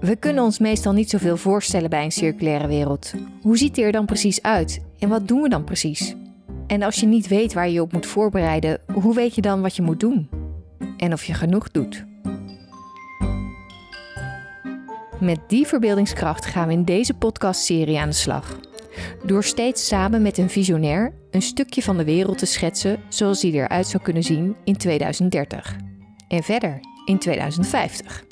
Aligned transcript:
We 0.00 0.16
kunnen 0.16 0.44
ons 0.44 0.58
meestal 0.58 0.92
niet 0.92 1.10
zoveel 1.10 1.36
voorstellen 1.36 1.90
bij 1.90 2.04
een 2.04 2.12
circulaire 2.12 2.66
wereld. 2.66 3.12
Hoe 3.42 3.58
ziet 3.58 3.74
die 3.74 3.84
er 3.84 3.92
dan 3.92 4.06
precies 4.06 4.42
uit 4.42 4.80
en 4.98 5.08
wat 5.08 5.28
doen 5.28 5.42
we 5.42 5.48
dan 5.48 5.64
precies? 5.64 6.14
En 6.66 6.82
als 6.82 7.00
je 7.00 7.06
niet 7.06 7.28
weet 7.28 7.52
waar 7.52 7.66
je 7.66 7.72
je 7.72 7.82
op 7.82 7.92
moet 7.92 8.06
voorbereiden, 8.06 8.80
hoe 8.92 9.14
weet 9.14 9.34
je 9.34 9.40
dan 9.40 9.60
wat 9.60 9.76
je 9.76 9.82
moet 9.82 10.00
doen? 10.00 10.28
En 10.96 11.12
of 11.12 11.24
je 11.24 11.34
genoeg 11.34 11.70
doet? 11.70 12.04
Met 15.20 15.38
die 15.46 15.66
verbeeldingskracht 15.66 16.46
gaan 16.46 16.66
we 16.66 16.72
in 16.72 16.84
deze 16.84 17.14
podcastserie 17.14 17.98
aan 17.98 18.08
de 18.08 18.14
slag. 18.14 18.58
Door 19.24 19.44
steeds 19.44 19.86
samen 19.86 20.22
met 20.22 20.38
een 20.38 20.50
visionair 20.50 21.14
een 21.30 21.42
stukje 21.42 21.82
van 21.82 21.96
de 21.96 22.04
wereld 22.04 22.38
te 22.38 22.46
schetsen 22.46 22.98
zoals 23.08 23.40
die 23.40 23.52
eruit 23.52 23.86
zou 23.86 24.02
kunnen 24.02 24.22
zien 24.22 24.56
in 24.64 24.76
2030. 24.76 25.76
En 26.28 26.42
verder 26.42 26.80
in 27.04 27.18
2050. 27.18 28.29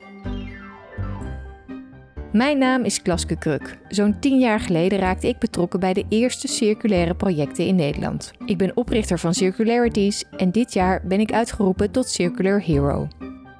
Mijn 2.32 2.58
naam 2.58 2.84
is 2.84 3.02
Klaske 3.02 3.36
Kruk. 3.36 3.78
Zo'n 3.88 4.18
tien 4.18 4.38
jaar 4.38 4.60
geleden 4.60 4.98
raakte 4.98 5.28
ik 5.28 5.38
betrokken 5.38 5.80
bij 5.80 5.92
de 5.92 6.04
eerste 6.08 6.48
circulaire 6.48 7.14
projecten 7.14 7.66
in 7.66 7.76
Nederland. 7.76 8.32
Ik 8.44 8.58
ben 8.58 8.76
oprichter 8.76 9.18
van 9.18 9.34
Circularities 9.34 10.24
en 10.36 10.50
dit 10.50 10.72
jaar 10.72 11.00
ben 11.04 11.20
ik 11.20 11.32
uitgeroepen 11.32 11.90
tot 11.90 12.08
Circular 12.08 12.60
Hero. 12.60 13.08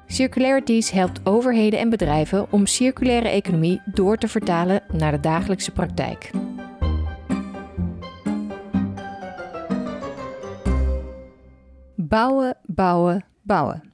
Circularities 0.07 0.91
helpt 0.91 1.19
overheden 1.23 1.79
en 1.79 1.89
bedrijven 1.89 2.51
om 2.51 2.65
circulaire 2.65 3.29
economie 3.29 3.81
door 3.85 4.17
te 4.17 4.27
vertalen 4.27 4.81
naar 4.91 5.11
de 5.11 5.19
dagelijkse 5.19 5.71
praktijk. 5.71 6.31
Bouwen, 11.95 12.57
bouwen, 12.65 13.25
bouwen. 13.41 13.88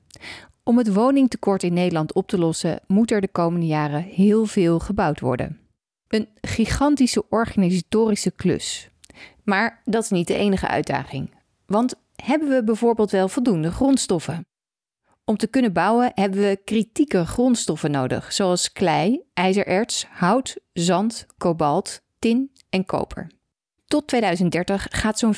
Om 0.67 0.77
het 0.77 0.93
woningtekort 0.93 1.63
in 1.63 1.73
Nederland 1.73 2.13
op 2.13 2.27
te 2.27 2.37
lossen, 2.37 2.79
moet 2.87 3.11
er 3.11 3.21
de 3.21 3.27
komende 3.27 3.65
jaren 3.65 4.01
heel 4.01 4.45
veel 4.45 4.79
gebouwd 4.79 5.19
worden. 5.19 5.59
Een 6.07 6.27
gigantische 6.41 7.29
organisatorische 7.29 8.31
klus. 8.31 8.89
Maar 9.43 9.81
dat 9.83 10.03
is 10.03 10.09
niet 10.09 10.27
de 10.27 10.35
enige 10.35 10.67
uitdaging. 10.67 11.33
Want 11.65 11.93
hebben 12.15 12.49
we 12.49 12.63
bijvoorbeeld 12.63 13.11
wel 13.11 13.27
voldoende 13.27 13.71
grondstoffen? 13.71 14.45
Om 15.25 15.37
te 15.37 15.47
kunnen 15.47 15.73
bouwen 15.73 16.11
hebben 16.15 16.39
we 16.39 16.61
kritieke 16.65 17.25
grondstoffen 17.25 17.91
nodig, 17.91 18.33
zoals 18.33 18.71
klei, 18.71 19.21
ijzererts, 19.33 20.05
hout, 20.09 20.57
zand, 20.73 21.25
kobalt, 21.37 22.01
tin 22.19 22.51
en 22.69 22.85
koper. 22.85 23.31
Tot 23.85 24.07
2030 24.07 24.87
gaat 24.89 25.19
zo'n 25.19 25.35
50% 25.35 25.37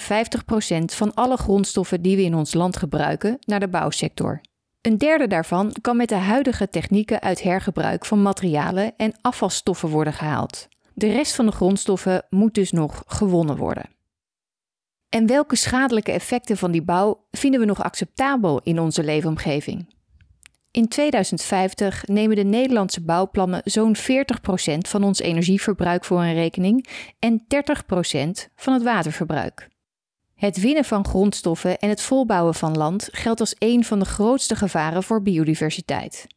van 0.86 1.14
alle 1.14 1.38
grondstoffen 1.38 2.02
die 2.02 2.16
we 2.16 2.22
in 2.23 2.36
ons 2.36 2.53
land 2.53 2.78
gebruiken 2.78 3.38
naar 3.45 3.59
de 3.59 3.67
bouwsector. 3.67 4.41
Een 4.88 4.97
derde 4.97 5.27
daarvan 5.27 5.75
kan 5.81 5.97
met 5.97 6.09
de 6.09 6.16
huidige 6.16 6.69
technieken 6.69 7.21
uit 7.21 7.41
hergebruik 7.41 8.05
van 8.05 8.21
materialen 8.21 8.94
en 8.97 9.13
afvalstoffen 9.21 9.89
worden 9.89 10.13
gehaald. 10.13 10.67
De 10.94 11.11
rest 11.11 11.35
van 11.35 11.45
de 11.45 11.52
grondstoffen 11.52 12.25
moet 12.29 12.53
dus 12.53 12.71
nog 12.71 13.03
gewonnen 13.07 13.57
worden. 13.57 13.89
En 15.09 15.27
welke 15.27 15.55
schadelijke 15.55 16.11
effecten 16.11 16.57
van 16.57 16.71
die 16.71 16.83
bouw 16.83 17.25
vinden 17.31 17.59
we 17.59 17.66
nog 17.66 17.83
acceptabel 17.83 18.61
in 18.63 18.79
onze 18.79 19.03
leefomgeving? 19.03 19.94
In 20.71 20.88
2050 20.88 22.05
nemen 22.05 22.35
de 22.35 22.44
Nederlandse 22.44 23.03
bouwplannen 23.03 23.61
zo'n 23.63 23.95
40% 23.95 24.01
van 24.77 25.03
ons 25.03 25.19
energieverbruik 25.19 26.05
voor 26.05 26.19
een 26.22 26.33
rekening 26.33 26.88
en 27.19 27.41
30% 27.41 28.51
van 28.55 28.73
het 28.73 28.83
waterverbruik. 28.83 29.67
Het 30.38 30.59
winnen 30.59 30.85
van 30.85 31.05
grondstoffen 31.05 31.77
en 31.80 31.89
het 31.89 32.02
volbouwen 32.02 32.53
van 32.53 32.77
land 32.77 33.09
geldt 33.11 33.39
als 33.39 33.55
een 33.57 33.83
van 33.83 33.99
de 33.99 34.05
grootste 34.05 34.55
gevaren 34.55 35.03
voor 35.03 35.21
biodiversiteit, 35.21 36.27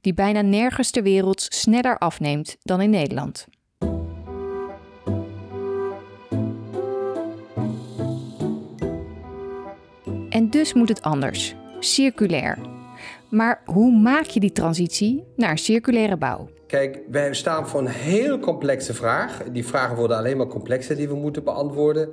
die 0.00 0.14
bijna 0.14 0.40
nergens 0.40 0.90
ter 0.90 1.02
wereld 1.02 1.46
sneller 1.48 1.98
afneemt 1.98 2.56
dan 2.62 2.80
in 2.80 2.90
Nederland. 2.90 3.46
En 10.28 10.50
dus 10.50 10.72
moet 10.72 10.88
het 10.88 11.02
anders, 11.02 11.54
circulair. 11.78 12.58
Maar 13.30 13.62
hoe 13.64 13.92
maak 13.92 14.24
je 14.24 14.40
die 14.40 14.52
transitie 14.52 15.24
naar 15.36 15.58
circulaire 15.58 16.16
bouw? 16.16 16.48
Kijk, 16.74 17.00
wij 17.10 17.34
staan 17.34 17.68
voor 17.68 17.80
een 17.80 17.86
heel 17.86 18.38
complexe 18.38 18.94
vraag. 18.94 19.42
Die 19.52 19.66
vragen 19.66 19.96
worden 19.96 20.16
alleen 20.16 20.36
maar 20.36 20.46
complexer 20.46 20.96
die 20.96 21.08
we 21.08 21.14
moeten 21.14 21.44
beantwoorden. 21.44 22.08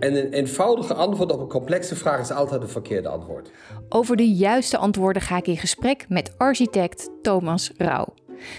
En 0.00 0.16
een 0.16 0.32
eenvoudige 0.32 0.94
antwoord 0.94 1.32
op 1.32 1.40
een 1.40 1.48
complexe 1.48 1.96
vraag 1.96 2.20
is 2.20 2.30
altijd 2.30 2.62
een 2.62 2.68
verkeerde 2.68 3.08
antwoord. 3.08 3.50
Over 3.88 4.16
de 4.16 4.32
juiste 4.32 4.76
antwoorden 4.76 5.22
ga 5.22 5.36
ik 5.36 5.46
in 5.46 5.56
gesprek 5.56 6.04
met 6.08 6.32
architect 6.38 7.10
Thomas 7.22 7.72
Rauw. 7.76 8.14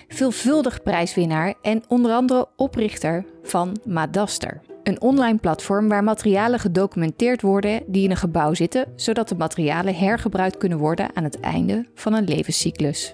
Veelvuldig 0.08 0.84
prijswinnaar 0.84 1.54
en 1.62 1.84
onder 1.88 2.12
andere 2.12 2.48
oprichter 2.56 3.26
van 3.44 3.78
Madaster. 3.86 4.62
Een 4.84 5.02
online 5.02 5.38
platform 5.38 5.90
waar 5.90 6.04
materialen 6.04 6.60
gedocumenteerd 6.60 7.42
worden 7.42 7.84
die 7.88 8.04
in 8.04 8.12
een 8.12 8.18
gebouw 8.18 8.54
zitten, 8.54 8.86
zodat 8.96 9.30
de 9.30 9.36
materialen 9.36 9.96
hergebruikt 9.96 10.58
kunnen 10.58 10.78
worden 10.78 11.16
aan 11.16 11.24
het 11.24 11.40
einde 11.40 11.86
van 11.96 12.14
een 12.14 12.28
levenscyclus. 12.28 13.14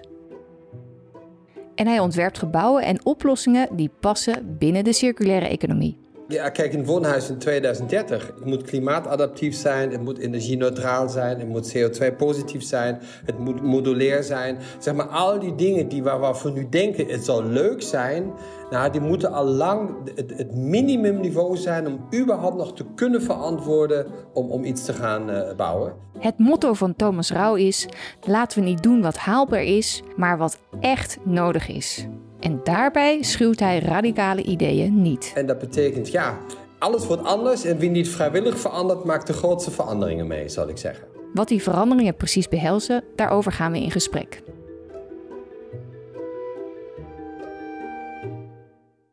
En 1.80 1.86
hij 1.86 1.98
ontwerpt 1.98 2.38
gebouwen 2.38 2.82
en 2.82 3.04
oplossingen 3.04 3.68
die 3.76 3.90
passen 4.00 4.56
binnen 4.58 4.84
de 4.84 4.92
circulaire 4.92 5.48
economie. 5.48 5.96
Ja, 6.30 6.48
kijk, 6.48 6.72
een 6.72 6.84
woonhuis 6.84 7.28
in 7.30 7.38
2030. 7.38 8.26
Het 8.26 8.44
moet 8.44 8.62
klimaatadaptief 8.62 9.54
zijn, 9.54 9.90
het 9.90 10.02
moet 10.02 10.18
energie-neutraal 10.18 11.08
zijn, 11.08 11.38
het 11.38 11.48
moet 11.48 11.76
CO2-positief 11.76 12.62
zijn, 12.62 13.00
het 13.24 13.38
moet 13.38 13.62
modulair 13.62 14.22
zijn. 14.22 14.58
Zeg 14.78 14.94
maar, 14.94 15.06
al 15.06 15.38
die 15.38 15.54
dingen 15.54 15.88
die 15.88 16.02
waar 16.02 16.20
we 16.42 16.50
nu 16.50 16.68
denken, 16.68 17.06
het 17.06 17.24
zou 17.24 17.44
leuk 17.44 17.82
zijn, 17.82 18.32
nou, 18.70 18.90
die 18.90 19.00
moeten 19.00 19.32
al 19.32 19.44
lang 19.44 19.90
het, 20.14 20.54
minimumniveau 20.54 21.56
zijn 21.56 21.86
om 21.86 22.06
überhaupt 22.14 22.56
nog 22.56 22.74
te 22.74 22.84
kunnen 22.94 23.22
verantwoorden 23.22 24.06
om, 24.32 24.50
om 24.50 24.64
iets 24.64 24.84
te 24.84 24.92
gaan 24.92 25.30
uh, 25.30 25.54
bouwen. 25.56 25.94
Het 26.18 26.38
motto 26.38 26.72
van 26.72 26.96
Thomas 26.96 27.30
Rauw 27.30 27.54
is: 27.54 27.88
laten 28.20 28.58
we 28.58 28.64
niet 28.64 28.82
doen 28.82 29.02
wat 29.02 29.16
haalbaar 29.16 29.64
is, 29.64 30.02
maar 30.16 30.38
wat 30.38 30.58
echt 30.80 31.18
nodig 31.24 31.68
is. 31.68 32.06
En 32.40 32.60
daarbij 32.64 33.22
schuwt 33.22 33.60
hij 33.60 33.78
radicale 33.78 34.42
ideeën 34.42 35.02
niet. 35.02 35.32
En 35.34 35.46
dat 35.46 35.58
betekent, 35.58 36.10
ja, 36.10 36.38
alles 36.78 37.06
wordt 37.06 37.24
anders 37.24 37.64
en 37.64 37.78
wie 37.78 37.90
niet 37.90 38.08
vrijwillig 38.08 38.58
verandert, 38.58 39.04
maakt 39.04 39.26
de 39.26 39.32
grootste 39.32 39.70
veranderingen 39.70 40.26
mee, 40.26 40.48
zal 40.48 40.68
ik 40.68 40.78
zeggen. 40.78 41.04
Wat 41.34 41.48
die 41.48 41.62
veranderingen 41.62 42.16
precies 42.16 42.48
behelzen, 42.48 43.04
daarover 43.16 43.52
gaan 43.52 43.72
we 43.72 43.80
in 43.80 43.90
gesprek. 43.90 44.42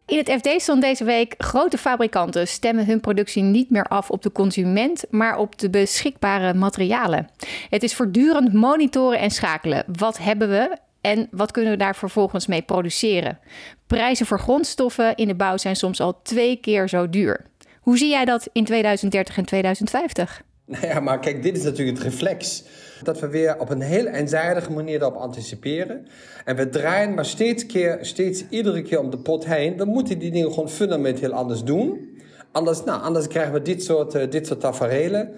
In 0.05 0.17
het 0.17 0.31
FD 0.31 0.61
stond 0.61 0.81
deze 0.81 1.03
week: 1.03 1.33
grote 1.37 1.77
fabrikanten 1.77 2.47
stemmen 2.47 2.85
hun 2.85 2.99
productie 2.99 3.43
niet 3.43 3.69
meer 3.69 3.85
af 3.85 4.09
op 4.09 4.21
de 4.21 4.31
consument, 4.31 5.05
maar 5.09 5.37
op 5.37 5.59
de 5.59 5.69
beschikbare 5.69 6.53
materialen. 6.53 7.29
Het 7.69 7.83
is 7.83 7.95
voortdurend 7.95 8.53
monitoren 8.53 9.19
en 9.19 9.31
schakelen. 9.31 9.83
Wat 9.97 10.17
hebben 10.17 10.49
we 10.49 10.77
en 11.01 11.27
wat 11.31 11.51
kunnen 11.51 11.71
we 11.71 11.77
daar 11.77 11.95
vervolgens 11.95 12.47
mee 12.47 12.61
produceren? 12.61 13.39
Prijzen 13.87 14.25
voor 14.25 14.39
grondstoffen 14.39 15.15
in 15.15 15.27
de 15.27 15.35
bouw 15.35 15.57
zijn 15.57 15.75
soms 15.75 15.99
al 15.99 16.21
twee 16.21 16.55
keer 16.55 16.89
zo 16.89 17.09
duur. 17.09 17.45
Hoe 17.79 17.97
zie 17.97 18.09
jij 18.09 18.25
dat 18.25 18.49
in 18.51 18.65
2030 18.65 19.37
en 19.37 19.45
2050? 19.45 20.41
Nou 20.65 20.87
ja, 20.87 20.99
maar 20.99 21.19
kijk, 21.19 21.43
dit 21.43 21.57
is 21.57 21.63
natuurlijk 21.63 21.97
het 21.97 22.05
reflex. 22.05 22.63
Dat 23.03 23.19
we 23.19 23.27
weer 23.27 23.59
op 23.59 23.69
een 23.69 23.81
heel 23.81 24.05
eenzijdige 24.05 24.71
manier 24.71 24.99
daarop 24.99 25.21
anticiperen. 25.21 26.07
En 26.45 26.55
we 26.55 26.69
draaien 26.69 27.13
maar 27.13 27.25
steeds, 27.25 27.65
keer, 27.65 27.97
steeds 28.01 28.43
iedere 28.49 28.81
keer 28.81 28.99
om 28.99 29.09
de 29.09 29.17
pot 29.17 29.45
heen. 29.45 29.77
We 29.77 29.85
moeten 29.85 30.19
die 30.19 30.31
dingen 30.31 30.49
gewoon 30.49 30.69
fundamenteel 30.69 31.31
anders 31.31 31.63
doen. 31.63 32.15
Anders, 32.51 32.83
nou, 32.83 33.01
anders 33.01 33.27
krijgen 33.27 33.53
we 33.53 33.61
dit 33.61 33.83
soort, 33.83 34.15
uh, 34.15 34.29
dit 34.29 34.47
soort 34.47 34.59
tafereelen. 34.59 35.31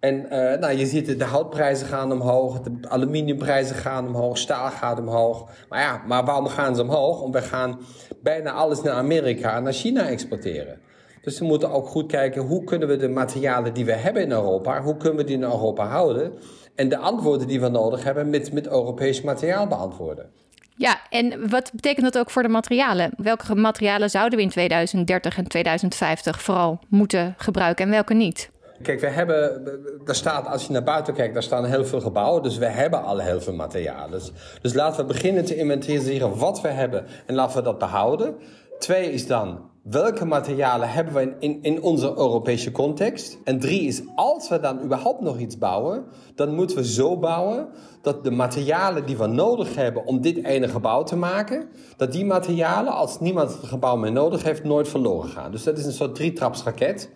En 0.00 0.14
uh, 0.14 0.30
nou, 0.30 0.72
je 0.72 0.86
ziet 0.86 1.18
de 1.18 1.24
houtprijzen 1.24 1.86
gaan 1.86 2.12
omhoog, 2.12 2.60
de 2.60 2.88
aluminiumprijzen 2.88 3.76
gaan 3.76 4.06
omhoog, 4.06 4.38
staal 4.38 4.70
gaat 4.70 4.98
omhoog. 4.98 5.50
Maar 5.68 5.80
ja, 5.80 6.02
maar 6.06 6.24
waarom 6.24 6.46
gaan 6.46 6.74
ze 6.74 6.82
omhoog? 6.82 7.20
Omdat 7.20 7.42
we 7.42 7.48
gaan 7.48 7.80
bijna 8.22 8.52
alles 8.52 8.82
naar 8.82 8.94
Amerika 8.94 9.56
en 9.56 9.62
naar 9.62 9.72
China 9.72 10.08
exporteren. 10.08 10.80
Dus 11.22 11.38
we 11.38 11.44
moeten 11.44 11.70
ook 11.70 11.86
goed 11.86 12.06
kijken 12.06 12.42
hoe 12.42 12.64
kunnen 12.64 12.88
we 12.88 12.96
de 12.96 13.08
materialen 13.08 13.74
die 13.74 13.84
we 13.84 13.92
hebben 13.92 14.22
in 14.22 14.30
Europa, 14.30 14.82
hoe 14.82 14.96
kunnen 14.96 15.18
we 15.18 15.24
die 15.24 15.36
in 15.36 15.42
Europa 15.42 15.86
houden? 15.86 16.32
En 16.74 16.88
de 16.88 16.96
antwoorden 16.96 17.46
die 17.46 17.60
we 17.60 17.68
nodig 17.68 18.04
hebben 18.04 18.30
met, 18.30 18.52
met 18.52 18.66
Europees 18.66 19.22
materiaal 19.22 19.66
beantwoorden. 19.66 20.30
Ja, 20.76 21.00
en 21.10 21.50
wat 21.50 21.70
betekent 21.72 22.12
dat 22.12 22.18
ook 22.18 22.30
voor 22.30 22.42
de 22.42 22.48
materialen? 22.48 23.10
Welke 23.16 23.54
materialen 23.54 24.10
zouden 24.10 24.38
we 24.38 24.44
in 24.44 24.50
2030 24.50 25.36
en 25.36 25.48
2050 25.48 26.42
vooral 26.42 26.80
moeten 26.88 27.34
gebruiken 27.36 27.84
en 27.84 27.90
welke 27.90 28.14
niet? 28.14 28.50
Kijk, 28.82 29.00
we 29.00 29.06
hebben, 29.06 29.64
daar 30.04 30.14
staat, 30.14 30.46
als 30.46 30.66
je 30.66 30.72
naar 30.72 30.82
buiten 30.82 31.14
kijkt, 31.14 31.34
daar 31.34 31.42
staan 31.42 31.64
heel 31.64 31.84
veel 31.84 32.00
gebouwen. 32.00 32.42
Dus 32.42 32.58
we 32.58 32.66
hebben 32.66 33.02
al 33.02 33.18
heel 33.18 33.40
veel 33.40 33.54
materialen. 33.54 34.20
Dus, 34.62 34.74
laten 34.74 35.00
we 35.00 35.12
beginnen 35.12 35.44
te 35.44 35.56
inventariseren 35.56 36.38
wat 36.38 36.60
we 36.60 36.68
hebben 36.68 37.06
en 37.26 37.34
laten 37.34 37.56
we 37.56 37.62
dat 37.62 37.78
behouden. 37.78 38.34
Twee 38.78 39.12
is 39.12 39.26
dan, 39.26 39.58
welke 39.82 40.24
materialen 40.24 40.90
hebben 40.90 41.14
we 41.14 41.34
in, 41.38 41.62
in 41.62 41.82
onze 41.82 42.06
Europese 42.08 42.70
context? 42.72 43.38
En 43.44 43.58
drie 43.58 43.82
is, 43.82 44.02
als 44.14 44.48
we 44.48 44.60
dan 44.60 44.82
überhaupt 44.82 45.20
nog 45.20 45.38
iets 45.38 45.58
bouwen, 45.58 46.04
dan 46.34 46.54
moeten 46.54 46.76
we 46.76 46.84
zo 46.84 47.18
bouwen 47.18 47.68
dat 48.02 48.24
de 48.24 48.30
materialen 48.30 49.06
die 49.06 49.16
we 49.16 49.26
nodig 49.26 49.74
hebben 49.74 50.04
om 50.04 50.20
dit 50.20 50.44
ene 50.44 50.68
gebouw 50.68 51.02
te 51.02 51.16
maken, 51.16 51.68
dat 51.96 52.12
die 52.12 52.24
materialen, 52.24 52.92
als 52.92 53.20
niemand 53.20 53.52
het 53.52 53.64
gebouw 53.64 53.96
meer 53.96 54.12
nodig 54.12 54.42
heeft, 54.42 54.64
nooit 54.64 54.88
verloren 54.88 55.28
gaan. 55.28 55.50
Dus 55.50 55.62
dat 55.62 55.78
is 55.78 55.84
een 55.84 55.92
soort 55.92 56.14
drietrapsraket. 56.14 57.10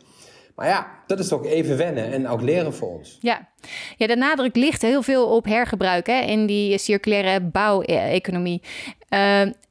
Maar 0.55 0.67
ja, 0.67 0.87
dat 1.07 1.19
is 1.19 1.33
ook 1.33 1.45
even 1.45 1.77
wennen 1.77 2.13
en 2.13 2.29
ook 2.29 2.43
leren 2.43 2.75
voor 2.75 2.89
ons. 2.89 3.19
Ja, 3.21 3.49
ja 3.97 4.07
de 4.07 4.17
nadruk 4.17 4.57
ligt 4.57 4.83
heel 4.83 5.03
veel 5.03 5.27
op 5.27 5.45
hergebruik 5.45 6.07
hè, 6.07 6.21
in 6.21 6.47
die 6.47 6.79
circulaire 6.79 7.41
bouweconomie. 7.41 8.63
Uh, 8.63 9.19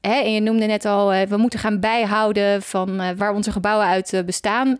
hè, 0.01 0.21
en 0.21 0.33
je 0.33 0.39
noemde 0.39 0.65
net 0.65 0.85
al, 0.85 1.13
uh, 1.13 1.21
we 1.21 1.37
moeten 1.37 1.59
gaan 1.59 1.79
bijhouden 1.79 2.61
van 2.61 3.01
uh, 3.01 3.09
waar 3.17 3.33
onze 3.33 3.51
gebouwen 3.51 3.87
uit 3.87 4.23
bestaan. 4.25 4.79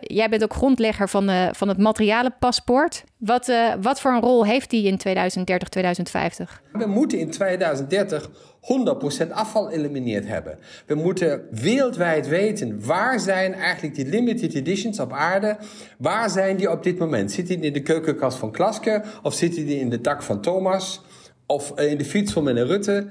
jij 0.00 0.26
bent 0.30 0.42
ook 0.42 0.54
grondlegger 0.54 1.08
van, 1.08 1.30
van 1.52 1.68
het 1.68 1.78
materialenpaspoort. 1.78 3.04
Wat, 3.18 3.52
wat 3.80 4.00
voor 4.00 4.12
een 4.12 4.20
rol 4.20 4.44
heeft 4.44 4.70
die 4.70 4.86
in 4.86 4.96
2030, 4.96 5.68
2050? 5.68 6.62
We 6.72 6.86
moeten 6.86 7.18
in 7.18 7.30
2030 7.30 8.30
100% 8.60 9.30
afval 9.30 9.70
elimineerd 9.70 10.26
hebben. 10.26 10.58
We 10.86 10.94
moeten 10.94 11.46
wereldwijd 11.50 12.28
weten 12.28 12.86
waar 12.86 13.20
zijn 13.20 13.54
eigenlijk 13.54 13.94
die 13.94 14.06
limited 14.06 14.54
editions 14.54 15.00
op 15.00 15.12
aarde. 15.12 15.56
Waar 15.98 16.30
zijn 16.30 16.56
die 16.56 16.70
op 16.70 16.82
dit 16.82 16.98
moment? 16.98 17.32
Zitten 17.32 17.56
die 17.56 17.66
in 17.66 17.72
de 17.72 17.82
keukenkast 17.82 18.38
van 18.38 18.50
Klaske? 18.50 19.02
Of 19.22 19.34
zitten 19.34 19.66
die 19.66 19.80
in 19.80 19.90
de 19.90 20.00
dak 20.00 20.22
van 20.22 20.40
Thomas? 20.40 21.00
Of 21.46 21.78
in 21.78 21.98
de 21.98 22.04
fiets 22.04 22.32
van 22.32 22.44
meneer 22.44 22.66
Rutte? 22.66 23.06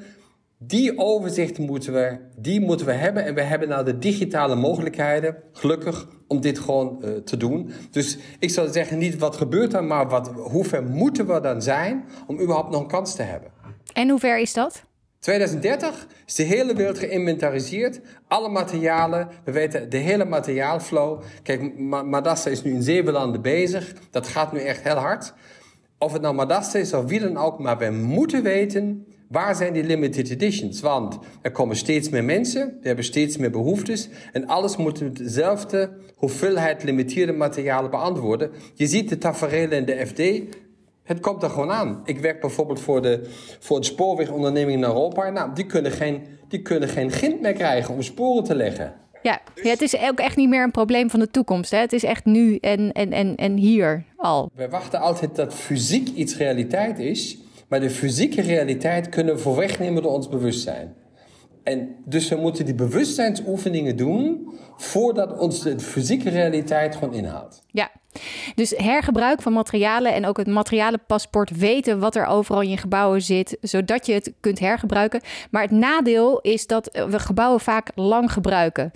Die 0.57 0.97
overzicht 0.97 1.57
moeten 1.57 1.93
we, 1.93 2.17
die 2.35 2.61
moeten 2.61 2.85
we 2.85 2.91
hebben. 2.91 3.25
En 3.25 3.33
we 3.33 3.41
hebben 3.41 3.67
nou 3.69 3.85
de 3.85 3.97
digitale 3.97 4.55
mogelijkheden, 4.55 5.35
gelukkig, 5.53 6.07
om 6.27 6.41
dit 6.41 6.59
gewoon 6.59 7.01
uh, 7.01 7.09
te 7.15 7.37
doen. 7.37 7.71
Dus 7.91 8.17
ik 8.39 8.49
zou 8.49 8.71
zeggen, 8.71 8.97
niet 8.97 9.17
wat 9.17 9.35
gebeurt 9.35 9.73
er, 9.73 9.83
maar 9.83 10.09
wat, 10.09 10.27
hoe 10.27 10.65
ver 10.65 10.83
moeten 10.83 11.27
we 11.27 11.39
dan 11.39 11.61
zijn 11.61 12.05
om 12.27 12.41
überhaupt 12.41 12.71
nog 12.71 12.81
een 12.81 12.87
kans 12.87 13.15
te 13.15 13.21
hebben. 13.21 13.51
En 13.93 14.09
hoe 14.09 14.19
ver 14.19 14.39
is 14.39 14.53
dat? 14.53 14.83
2030 15.19 16.07
is 16.25 16.35
de 16.35 16.43
hele 16.43 16.75
wereld 16.75 16.99
geïnventariseerd. 16.99 17.99
Alle 18.27 18.49
materialen, 18.49 19.27
we 19.43 19.51
weten 19.51 19.89
de 19.89 19.97
hele 19.97 20.25
materiaalflow. 20.25 21.21
Kijk, 21.43 21.79
Madasta 21.79 22.49
is 22.49 22.63
nu 22.63 22.73
in 22.73 22.83
zeven 22.83 23.13
landen 23.13 23.41
bezig. 23.41 23.93
Dat 24.11 24.27
gaat 24.27 24.53
nu 24.53 24.59
echt 24.59 24.83
heel 24.83 24.95
hard. 24.95 25.33
Of 25.97 26.13
het 26.13 26.21
nou 26.21 26.35
Madasta 26.35 26.79
is 26.79 26.93
of 26.93 27.05
wie 27.05 27.19
dan 27.19 27.37
ook, 27.37 27.59
maar 27.59 27.77
we 27.77 27.89
moeten 27.91 28.43
weten 28.43 29.05
Waar 29.29 29.55
zijn 29.55 29.73
die 29.73 29.83
limited 29.83 30.29
editions? 30.29 30.81
Want 30.81 31.17
er 31.41 31.51
komen 31.51 31.75
steeds 31.75 32.09
meer 32.09 32.23
mensen, 32.23 32.77
we 32.81 32.87
hebben 32.87 33.05
steeds 33.05 33.37
meer 33.37 33.51
behoeftes 33.51 34.09
en 34.31 34.47
alles 34.47 34.77
moet 34.77 35.17
dezelfde 35.17 35.89
hoeveelheid 36.15 36.83
limiteerde 36.83 37.33
materialen 37.33 37.91
beantwoorden. 37.91 38.51
Je 38.73 38.87
ziet 38.87 39.09
de 39.09 39.17
tafereelen 39.17 39.77
in 39.77 39.85
de 39.85 40.05
FD, 40.05 40.55
het 41.09 41.19
komt 41.19 41.43
er 41.43 41.49
gewoon 41.49 41.71
aan. 41.71 42.01
Ik 42.05 42.19
werk 42.19 42.41
bijvoorbeeld 42.41 42.79
voor, 42.79 43.01
de, 43.01 43.29
voor 43.59 43.77
een 43.77 43.83
spoorwegonderneming 43.83 44.77
in 44.77 44.83
Europa. 44.83 45.29
Nou, 45.29 45.53
die 45.53 45.65
kunnen, 45.65 45.91
geen, 45.91 46.27
die 46.47 46.61
kunnen 46.61 46.89
geen 46.89 47.11
gint 47.11 47.41
meer 47.41 47.53
krijgen 47.53 47.93
om 47.93 48.01
sporen 48.01 48.43
te 48.43 48.55
leggen. 48.55 48.93
Ja, 49.21 49.41
ja, 49.55 49.69
het 49.69 49.81
is 49.81 49.97
ook 49.97 50.19
echt 50.19 50.35
niet 50.35 50.49
meer 50.49 50.63
een 50.63 50.71
probleem 50.71 51.09
van 51.09 51.19
de 51.19 51.31
toekomst. 51.31 51.71
Hè? 51.71 51.77
Het 51.77 51.93
is 51.93 52.03
echt 52.03 52.25
nu 52.25 52.55
en, 52.55 52.91
en, 52.91 53.11
en, 53.11 53.35
en 53.35 53.55
hier 53.55 54.03
al. 54.17 54.49
We 54.53 54.69
wachten 54.69 54.99
altijd 54.99 55.35
dat 55.35 55.53
fysiek 55.53 56.07
iets 56.07 56.37
realiteit 56.37 56.99
is. 56.99 57.37
Maar 57.67 57.79
de 57.79 57.89
fysieke 57.89 58.41
realiteit 58.41 59.09
kunnen 59.09 59.35
we 59.35 59.41
voor 59.41 59.55
wegnemen 59.55 60.03
door 60.03 60.11
ons 60.11 60.29
bewustzijn. 60.29 60.95
En 61.69 61.95
dus 62.05 62.29
we 62.29 62.35
moeten 62.35 62.65
die 62.65 62.75
bewustzijnsoefeningen 62.75 63.97
doen 63.97 64.49
voordat 64.77 65.37
ons 65.37 65.61
de 65.61 65.79
fysieke 65.79 66.29
realiteit 66.29 66.95
gewoon 66.95 67.13
inhaalt. 67.13 67.63
Ja, 67.67 67.91
dus 68.55 68.73
hergebruik 68.77 69.41
van 69.41 69.53
materialen 69.53 70.13
en 70.13 70.25
ook 70.25 70.37
het 70.37 70.47
materialenpaspoort 70.47 71.57
weten 71.57 71.99
wat 71.99 72.15
er 72.15 72.25
overal 72.25 72.61
in 72.61 72.69
je 72.69 72.77
gebouwen 72.77 73.21
zit, 73.21 73.57
zodat 73.61 74.05
je 74.05 74.13
het 74.13 74.33
kunt 74.39 74.59
hergebruiken. 74.59 75.21
Maar 75.51 75.61
het 75.61 75.71
nadeel 75.71 76.39
is 76.41 76.67
dat 76.67 76.89
we 77.09 77.19
gebouwen 77.19 77.59
vaak 77.59 77.91
lang 77.95 78.31
gebruiken. 78.31 78.91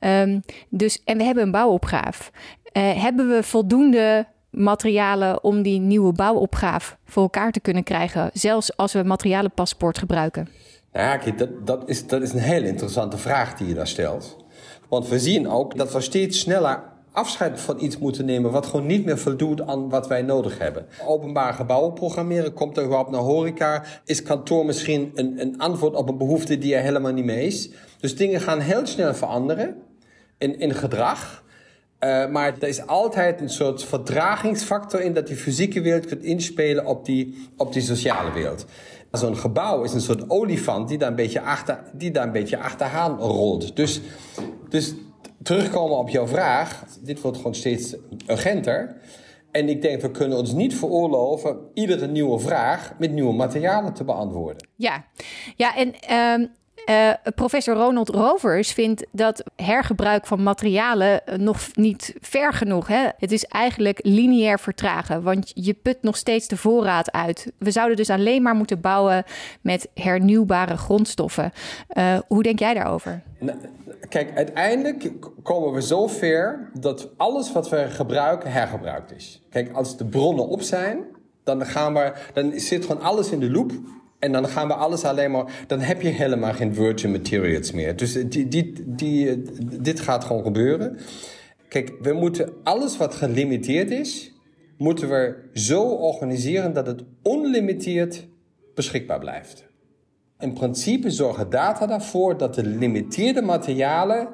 Um, 0.00 0.42
dus, 0.68 1.02
en 1.04 1.18
we 1.18 1.24
hebben 1.24 1.44
een 1.44 1.50
bouwopgave. 1.50 2.30
Uh, 2.72 3.02
hebben 3.02 3.28
we 3.28 3.42
voldoende 3.42 4.26
materialen 4.50 5.44
om 5.44 5.62
die 5.62 5.80
nieuwe 5.80 6.12
bouwopgave 6.12 6.96
voor 7.04 7.22
elkaar 7.22 7.52
te 7.52 7.60
kunnen 7.60 7.82
krijgen, 7.82 8.30
zelfs 8.32 8.76
als 8.76 8.92
we 8.92 9.02
materialenpaspoort 9.02 9.98
gebruiken? 9.98 10.48
Ja, 10.96 11.16
kijk, 11.16 11.38
dat, 11.38 11.66
dat, 11.66 11.82
is, 11.86 12.06
dat 12.06 12.22
is 12.22 12.32
een 12.32 12.38
hele 12.38 12.66
interessante 12.66 13.18
vraag 13.18 13.54
die 13.54 13.68
je 13.68 13.74
daar 13.74 13.88
stelt. 13.88 14.36
Want 14.88 15.08
we 15.08 15.18
zien 15.18 15.48
ook 15.48 15.76
dat 15.76 15.92
we 15.92 16.00
steeds 16.00 16.38
sneller 16.38 16.82
afscheid 17.12 17.60
van 17.60 17.80
iets 17.80 17.98
moeten 17.98 18.24
nemen 18.24 18.50
wat 18.50 18.66
gewoon 18.66 18.86
niet 18.86 19.04
meer 19.04 19.18
voldoet 19.18 19.66
aan 19.66 19.88
wat 19.88 20.08
wij 20.08 20.22
nodig 20.22 20.58
hebben. 20.58 20.86
Openbare 21.06 21.52
gebouwen 21.52 21.92
programmeren, 21.92 22.52
komt 22.52 22.76
er 22.76 22.82
überhaupt 22.82 23.10
naar 23.10 23.20
horeca? 23.20 23.84
Is 24.04 24.22
kantoor 24.22 24.66
misschien 24.66 25.10
een, 25.14 25.40
een 25.40 25.58
antwoord 25.58 25.94
op 25.94 26.08
een 26.08 26.18
behoefte 26.18 26.58
die 26.58 26.74
er 26.74 26.82
helemaal 26.82 27.12
niet 27.12 27.24
mee 27.24 27.46
is? 27.46 27.70
Dus 28.00 28.16
dingen 28.16 28.40
gaan 28.40 28.60
heel 28.60 28.86
snel 28.86 29.14
veranderen 29.14 29.76
in, 30.38 30.58
in 30.58 30.74
gedrag. 30.74 31.44
Uh, 32.00 32.28
maar 32.28 32.54
er 32.60 32.68
is 32.68 32.86
altijd 32.86 33.40
een 33.40 33.50
soort 33.50 33.84
verdragingsfactor 33.84 35.00
in 35.00 35.14
dat 35.14 35.26
die 35.26 35.36
fysieke 35.36 35.80
wereld 35.80 36.06
kunt 36.06 36.22
inspelen 36.22 36.86
op 36.86 37.04
die, 37.04 37.48
op 37.56 37.72
die 37.72 37.82
sociale 37.82 38.32
wereld. 38.32 38.66
Zo'n 39.16 39.36
gebouw 39.36 39.82
is 39.82 39.92
een 39.92 40.00
soort 40.00 40.30
olifant 40.30 40.88
die 40.88 40.98
daar 40.98 41.08
een 41.08 41.16
beetje, 41.16 41.40
achter, 41.40 41.82
die 41.92 42.10
daar 42.10 42.26
een 42.26 42.32
beetje 42.32 42.58
achteraan 42.58 43.18
rolt. 43.18 43.76
Dus, 43.76 44.00
dus 44.68 44.94
terugkomen 45.42 45.98
op 45.98 46.08
jouw 46.08 46.26
vraag, 46.26 46.84
dit 47.00 47.20
wordt 47.20 47.36
gewoon 47.36 47.54
steeds 47.54 47.96
urgenter. 48.26 48.96
En 49.50 49.68
ik 49.68 49.82
denk, 49.82 50.00
we 50.00 50.10
kunnen 50.10 50.38
ons 50.38 50.52
niet 50.52 50.74
veroorloven 50.74 51.58
iedere 51.74 52.06
nieuwe 52.06 52.38
vraag 52.38 52.92
met 52.98 53.12
nieuwe 53.12 53.32
materialen 53.32 53.92
te 53.92 54.04
beantwoorden. 54.04 54.68
Ja, 54.74 55.04
ja 55.56 55.76
en 55.76 55.94
uh, 56.40 56.48
uh, 56.90 57.10
professor 57.34 57.74
Ronald 57.74 58.08
Rovers 58.08 58.72
vindt 58.72 59.06
dat 59.10 59.44
hergebruik 59.56 60.26
van 60.26 60.42
materialen 60.42 61.26
eh, 61.26 61.38
nog 61.38 61.68
niet 61.74 62.14
ver 62.20 62.52
genoeg. 62.52 62.86
Hè? 62.88 63.08
Het 63.18 63.32
is 63.32 63.44
eigenlijk 63.44 63.98
lineair 64.02 64.58
vertragen, 64.58 65.22
want 65.22 65.50
je 65.54 65.74
put 65.74 65.98
nog 66.00 66.16
steeds 66.16 66.48
de 66.48 66.56
voorraad 66.56 67.12
uit. 67.12 67.52
We 67.58 67.70
zouden 67.70 67.96
dus 67.96 68.10
alleen 68.10 68.42
maar 68.42 68.54
moeten 68.54 68.80
bouwen 68.80 69.24
met 69.60 69.88
hernieuwbare 69.94 70.76
grondstoffen. 70.76 71.52
Uh, 71.94 72.18
hoe 72.28 72.42
denk 72.42 72.58
jij 72.58 72.74
daarover? 72.74 73.22
Nou, 73.38 73.58
kijk, 74.08 74.36
uiteindelijk 74.36 75.10
komen 75.42 75.72
we 75.72 75.82
zo 75.82 76.06
ver 76.06 76.70
dat 76.80 77.08
alles 77.16 77.52
wat 77.52 77.68
we 77.68 77.86
gebruiken 77.90 78.52
hergebruikt 78.52 79.12
is. 79.12 79.42
Kijk, 79.50 79.72
als 79.72 79.96
de 79.96 80.04
bronnen 80.04 80.48
op 80.48 80.62
zijn, 80.62 81.04
dan, 81.44 81.66
gaan 81.66 81.94
we, 81.94 82.12
dan 82.32 82.52
zit 82.54 82.84
gewoon 82.84 83.02
alles 83.02 83.30
in 83.30 83.40
de 83.40 83.50
loop. 83.50 83.72
En 84.18 84.32
dan 84.32 84.48
gaan 84.48 84.68
we 84.68 84.74
alles 84.74 85.04
alleen 85.04 85.30
maar. 85.30 85.64
Dan 85.66 85.80
heb 85.80 86.02
je 86.02 86.08
helemaal 86.08 86.52
geen 86.52 86.74
virgin 86.74 87.10
materials 87.10 87.72
meer. 87.72 87.96
Dus 87.96 88.12
die, 88.12 88.48
die, 88.48 88.72
die, 88.86 89.42
dit 89.80 90.00
gaat 90.00 90.24
gewoon 90.24 90.42
gebeuren. 90.42 90.98
Kijk, 91.68 91.92
we 92.00 92.12
moeten 92.12 92.52
alles 92.62 92.96
wat 92.96 93.14
gelimiteerd 93.14 93.90
is, 93.90 94.32
moeten 94.78 95.08
we 95.08 95.48
zo 95.52 95.82
organiseren 95.82 96.72
dat 96.72 96.86
het 96.86 97.04
onlimiteerd 97.22 98.26
beschikbaar 98.74 99.18
blijft. 99.18 99.66
In 100.38 100.52
principe 100.52 101.10
zorgen 101.10 101.50
data 101.50 101.90
ervoor 101.90 102.36
dat 102.36 102.54
de 102.54 102.66
limiteerde 102.66 103.42
materialen 103.42 104.28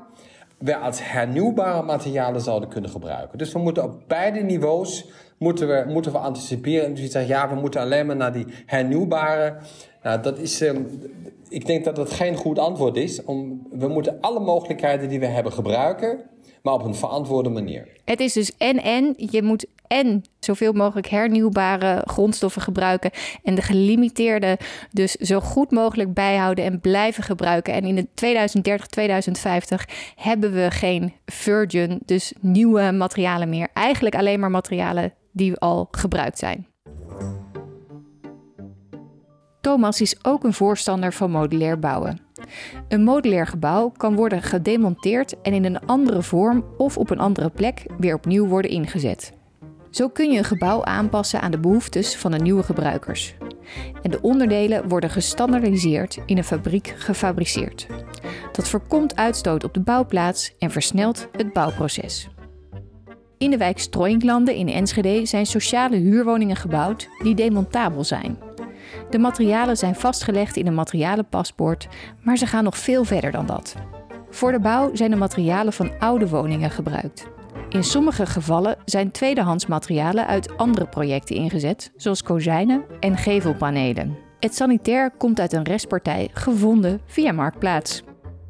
we 0.62 0.76
als 0.76 0.98
hernieuwbare 1.02 1.82
materialen 1.82 2.40
zouden 2.40 2.68
kunnen 2.68 2.90
gebruiken. 2.90 3.38
Dus 3.38 3.52
we 3.52 3.58
moeten 3.58 3.84
op 3.84 4.02
beide 4.06 4.40
niveaus 4.40 5.10
moeten 5.38 5.68
we, 5.68 5.84
moeten 5.88 6.12
we 6.12 6.18
anticiperen. 6.18 6.84
En 6.84 6.94
dus 6.94 7.04
je 7.04 7.10
zegt, 7.10 7.28
ja, 7.28 7.48
we 7.48 7.54
moeten 7.54 7.80
alleen 7.80 8.06
maar 8.06 8.16
naar 8.16 8.32
die 8.32 8.46
hernieuwbare. 8.66 9.56
Nou, 10.02 10.22
dat 10.22 10.38
is, 10.38 10.60
um, 10.60 10.86
ik 11.48 11.66
denk 11.66 11.84
dat 11.84 11.96
dat 11.96 12.12
geen 12.12 12.36
goed 12.36 12.58
antwoord 12.58 12.96
is. 12.96 13.24
Om, 13.24 13.66
we 13.70 13.88
moeten 13.88 14.20
alle 14.20 14.40
mogelijkheden 14.40 15.08
die 15.08 15.20
we 15.20 15.26
hebben 15.26 15.52
gebruiken, 15.52 16.18
maar 16.62 16.74
op 16.74 16.84
een 16.84 16.94
verantwoorde 16.94 17.48
manier. 17.48 17.88
Het 18.04 18.20
is 18.20 18.32
dus 18.32 18.56
en-en. 18.56 19.14
Je 19.16 19.42
moet 19.42 19.66
en 19.86 20.24
zoveel 20.40 20.72
mogelijk 20.72 21.06
hernieuwbare 21.06 22.02
grondstoffen 22.06 22.62
gebruiken 22.62 23.10
en 23.42 23.54
de 23.54 23.62
gelimiteerde 23.62 24.58
dus 24.90 25.12
zo 25.12 25.40
goed 25.40 25.70
mogelijk 25.70 26.14
bijhouden 26.14 26.64
en 26.64 26.80
blijven 26.80 27.22
gebruiken. 27.22 27.74
En 27.74 27.84
in 27.84 27.94
de 27.94 28.06
2030, 28.14 28.86
2050 28.86 29.88
hebben 30.16 30.52
we 30.52 30.70
geen 30.70 31.12
virgin, 31.26 32.00
dus 32.04 32.32
nieuwe 32.40 32.92
materialen 32.92 33.48
meer. 33.48 33.68
Eigenlijk 33.72 34.14
alleen 34.14 34.40
maar 34.40 34.50
materialen 34.50 35.12
die 35.32 35.56
al 35.56 35.88
gebruikt 35.90 36.38
zijn. 36.38 36.66
Thomas 39.60 40.00
is 40.00 40.24
ook 40.24 40.44
een 40.44 40.52
voorstander 40.52 41.12
van 41.12 41.30
modulair 41.30 41.78
bouwen. 41.78 42.21
Een 42.88 43.02
modulair 43.02 43.46
gebouw 43.46 43.92
kan 43.96 44.16
worden 44.16 44.42
gedemonteerd 44.42 45.40
en 45.40 45.52
in 45.52 45.64
een 45.64 45.86
andere 45.86 46.22
vorm 46.22 46.64
of 46.76 46.98
op 46.98 47.10
een 47.10 47.18
andere 47.18 47.50
plek 47.50 47.82
weer 47.98 48.14
opnieuw 48.14 48.46
worden 48.46 48.70
ingezet. 48.70 49.32
Zo 49.90 50.08
kun 50.08 50.30
je 50.30 50.38
een 50.38 50.44
gebouw 50.44 50.84
aanpassen 50.84 51.40
aan 51.40 51.50
de 51.50 51.58
behoeftes 51.58 52.16
van 52.16 52.30
de 52.30 52.38
nieuwe 52.38 52.62
gebruikers. 52.62 53.34
En 54.02 54.10
de 54.10 54.22
onderdelen 54.22 54.88
worden 54.88 55.10
gestandardiseerd 55.10 56.18
in 56.26 56.36
een 56.36 56.44
fabriek 56.44 56.94
gefabriceerd. 56.96 57.86
Dat 58.52 58.68
voorkomt 58.68 59.16
uitstoot 59.16 59.64
op 59.64 59.74
de 59.74 59.80
bouwplaats 59.80 60.54
en 60.58 60.70
versnelt 60.70 61.28
het 61.32 61.52
bouwproces. 61.52 62.28
In 63.38 63.50
de 63.50 63.56
wijk 63.56 63.78
Strooinklanden 63.78 64.54
in 64.54 64.68
Enschede 64.68 65.26
zijn 65.26 65.46
sociale 65.46 65.96
huurwoningen 65.96 66.56
gebouwd 66.56 67.08
die 67.22 67.34
demontabel 67.34 68.04
zijn. 68.04 68.38
De 69.12 69.18
materialen 69.18 69.76
zijn 69.76 69.94
vastgelegd 69.94 70.56
in 70.56 70.66
een 70.66 70.74
materialenpaspoort, 70.74 71.88
maar 72.22 72.36
ze 72.36 72.46
gaan 72.46 72.64
nog 72.64 72.78
veel 72.78 73.04
verder 73.04 73.30
dan 73.30 73.46
dat. 73.46 73.74
Voor 74.30 74.52
de 74.52 74.60
bouw 74.60 74.90
zijn 74.94 75.10
de 75.10 75.16
materialen 75.16 75.72
van 75.72 75.90
oude 75.98 76.28
woningen 76.28 76.70
gebruikt. 76.70 77.28
In 77.68 77.84
sommige 77.84 78.26
gevallen 78.26 78.76
zijn 78.84 79.10
tweedehands 79.10 79.66
materialen 79.66 80.26
uit 80.26 80.56
andere 80.56 80.86
projecten 80.86 81.36
ingezet, 81.36 81.92
zoals 81.96 82.22
kozijnen 82.22 82.84
en 83.00 83.16
gevelpanelen. 83.16 84.16
Het 84.40 84.54
sanitair 84.54 85.10
komt 85.18 85.40
uit 85.40 85.52
een 85.52 85.64
restpartij 85.64 86.30
gevonden 86.32 87.00
via 87.06 87.32
Marktplaats. 87.32 88.02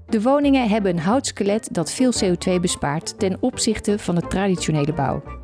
De 0.08 0.22
woningen 0.22 0.68
hebben 0.68 0.92
een 0.92 1.02
houtskelet 1.02 1.68
dat 1.72 1.92
veel 1.92 2.12
CO2 2.24 2.60
bespaart 2.60 3.18
ten 3.18 3.36
opzichte 3.40 3.98
van 3.98 4.14
de 4.14 4.26
traditionele 4.26 4.92
bouw. 4.92 5.41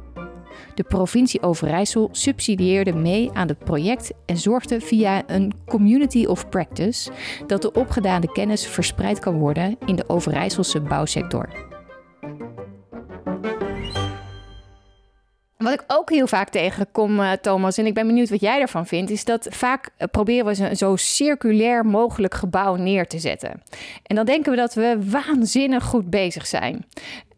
De 0.78 0.84
provincie 0.84 1.42
Overijssel 1.42 2.08
subsidieerde 2.12 2.92
mee 2.92 3.30
aan 3.32 3.48
het 3.48 3.58
project 3.58 4.12
en 4.26 4.36
zorgde 4.36 4.80
via 4.80 5.22
een 5.26 5.52
Community 5.66 6.24
of 6.24 6.48
Practice 6.48 7.10
dat 7.46 7.62
de 7.62 7.72
opgedane 7.72 8.32
kennis 8.32 8.66
verspreid 8.66 9.18
kan 9.18 9.38
worden 9.38 9.76
in 9.86 9.96
de 9.96 10.08
Overijsselse 10.08 10.80
bouwsector. 10.80 11.48
Wat 15.56 15.72
ik 15.72 15.84
ook 15.86 16.10
heel 16.10 16.26
vaak 16.26 16.48
tegenkom, 16.48 17.20
uh, 17.20 17.32
Thomas, 17.32 17.78
en 17.78 17.86
ik 17.86 17.94
ben 17.94 18.06
benieuwd 18.06 18.30
wat 18.30 18.40
jij 18.40 18.60
ervan 18.60 18.86
vindt, 18.86 19.10
is 19.10 19.24
dat 19.24 19.46
vaak 19.50 19.90
uh, 19.98 20.08
proberen 20.10 20.46
we 20.46 20.68
een 20.68 20.76
zo 20.76 20.96
circulair 20.96 21.86
mogelijk 21.86 22.34
gebouw 22.34 22.74
neer 22.74 23.06
te 23.06 23.18
zetten. 23.18 23.62
En 24.02 24.16
dan 24.16 24.26
denken 24.26 24.50
we 24.50 24.56
dat 24.56 24.74
we 24.74 24.98
waanzinnig 25.10 25.84
goed 25.84 26.10
bezig 26.10 26.46
zijn. 26.46 26.84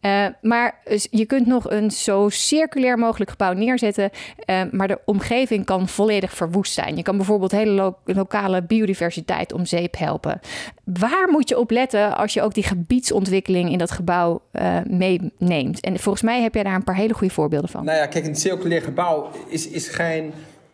Uh, 0.01 0.25
maar 0.41 0.79
je 1.09 1.25
kunt 1.25 1.45
nog 1.45 1.69
een 1.69 1.91
zo 1.91 2.29
circulair 2.29 2.97
mogelijk 2.97 3.29
gebouw 3.29 3.53
neerzetten, 3.53 4.09
uh, 4.45 4.61
maar 4.71 4.87
de 4.87 4.99
omgeving 5.05 5.65
kan 5.65 5.87
volledig 5.87 6.33
verwoest 6.33 6.73
zijn. 6.73 6.95
Je 6.95 7.03
kan 7.03 7.17
bijvoorbeeld 7.17 7.51
hele 7.51 7.71
lo 7.71 7.95
lokale 8.05 8.63
biodiversiteit 8.63 9.53
om 9.53 9.65
zeep 9.65 9.97
helpen. 9.97 10.39
Waar 10.83 11.27
moet 11.29 11.49
je 11.49 11.59
op 11.59 11.71
letten 11.71 12.17
als 12.17 12.33
je 12.33 12.41
ook 12.41 12.53
die 12.53 12.63
gebiedsontwikkeling 12.63 13.71
in 13.71 13.77
dat 13.77 13.91
gebouw 13.91 14.41
uh, 14.53 14.77
meeneemt? 14.87 15.79
En 15.79 15.99
volgens 15.99 16.23
mij 16.23 16.41
heb 16.41 16.53
jij 16.53 16.63
daar 16.63 16.75
een 16.75 16.83
paar 16.83 16.95
hele 16.95 17.13
goede 17.13 17.33
voorbeelden 17.33 17.69
van. 17.69 17.85
Nou 17.85 17.97
ja, 17.97 18.05
kijk, 18.05 18.25
een 18.25 18.35
circulair 18.35 18.81
gebouw 18.81 19.29
is, 19.47 19.67
is 19.67 19.87
geen. 19.87 20.33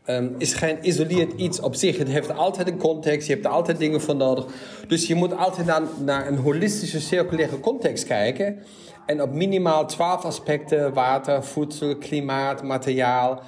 Um, 0.10 0.36
is 0.38 0.53
geen 0.53 0.77
isoleerd 0.81 1.34
iets 1.34 1.60
op 1.60 1.75
zich. 1.75 1.98
Het 1.98 2.07
heeft 2.07 2.36
altijd 2.36 2.67
een 2.67 2.77
context, 2.77 3.27
je 3.27 3.34
hebt 3.34 3.46
er 3.46 3.51
altijd 3.51 3.77
dingen 3.77 4.01
voor 4.01 4.15
nodig. 4.15 4.46
Dus 4.88 5.07
je 5.07 5.15
moet 5.15 5.38
altijd 5.38 5.67
naar, 5.67 5.81
naar 6.05 6.27
een 6.27 6.38
holistische 6.38 7.00
circulaire 7.00 7.60
context 7.60 8.05
kijken. 8.05 8.60
En 9.07 9.21
op 9.21 9.33
minimaal 9.33 9.85
twaalf 9.85 10.25
aspecten: 10.25 10.93
water, 10.93 11.43
voedsel, 11.43 11.97
klimaat, 11.97 12.63
materiaal. 12.63 13.41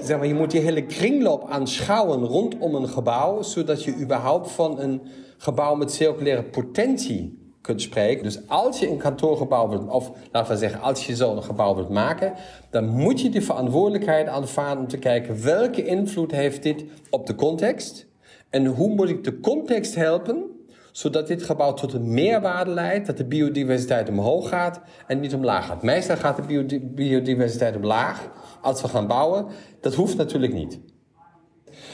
Zeg 0.00 0.18
maar, 0.18 0.26
je 0.26 0.34
moet 0.34 0.50
die 0.50 0.60
hele 0.60 0.86
kringloop 0.86 1.48
aanschouwen 1.48 2.24
rondom 2.24 2.74
een 2.74 2.88
gebouw, 2.88 3.42
zodat 3.42 3.84
je 3.84 3.96
überhaupt 3.96 4.50
van 4.50 4.80
een 4.80 5.02
gebouw 5.38 5.74
met 5.74 5.92
circulaire 5.92 6.42
potentie 6.42 7.40
kunt 7.60 7.82
spreken. 7.82 8.22
Dus 8.22 8.48
als 8.48 8.78
je 8.78 8.90
een 8.90 8.98
kantoorgebouw 8.98 9.68
wilt, 9.68 9.88
of 9.88 10.10
laten 10.32 10.52
we 10.52 10.58
zeggen, 10.58 10.80
als 10.80 11.06
je 11.06 11.16
zo'n 11.16 11.42
gebouw 11.42 11.74
wilt 11.74 11.88
maken, 11.88 12.32
dan 12.70 12.88
moet 12.88 13.20
je 13.20 13.28
de 13.28 13.42
verantwoordelijkheid 13.42 14.28
aanvaarden 14.28 14.82
om 14.82 14.88
te 14.88 14.98
kijken 14.98 15.42
welke 15.42 15.84
invloed 15.84 16.30
heeft 16.30 16.62
dit 16.62 16.84
op 17.10 17.26
de 17.26 17.34
context 17.34 18.06
en 18.50 18.66
hoe 18.66 18.88
moet 18.88 19.08
ik 19.08 19.24
de 19.24 19.40
context 19.40 19.94
helpen 19.94 20.51
zodat 20.92 21.26
dit 21.26 21.42
gebouw 21.42 21.74
tot 21.74 21.92
een 21.92 22.14
meerwaarde 22.14 22.70
leidt, 22.70 23.06
dat 23.06 23.16
de 23.16 23.24
biodiversiteit 23.24 24.08
omhoog 24.08 24.48
gaat 24.48 24.80
en 25.06 25.20
niet 25.20 25.34
omlaag 25.34 25.66
gaat. 25.66 25.82
Meestal 25.82 26.16
gaat 26.16 26.36
de 26.36 26.80
biodiversiteit 26.94 27.76
omlaag 27.76 28.28
als 28.60 28.82
we 28.82 28.88
gaan 28.88 29.06
bouwen. 29.06 29.46
Dat 29.80 29.94
hoeft 29.94 30.16
natuurlijk 30.16 30.52
niet. 30.52 30.80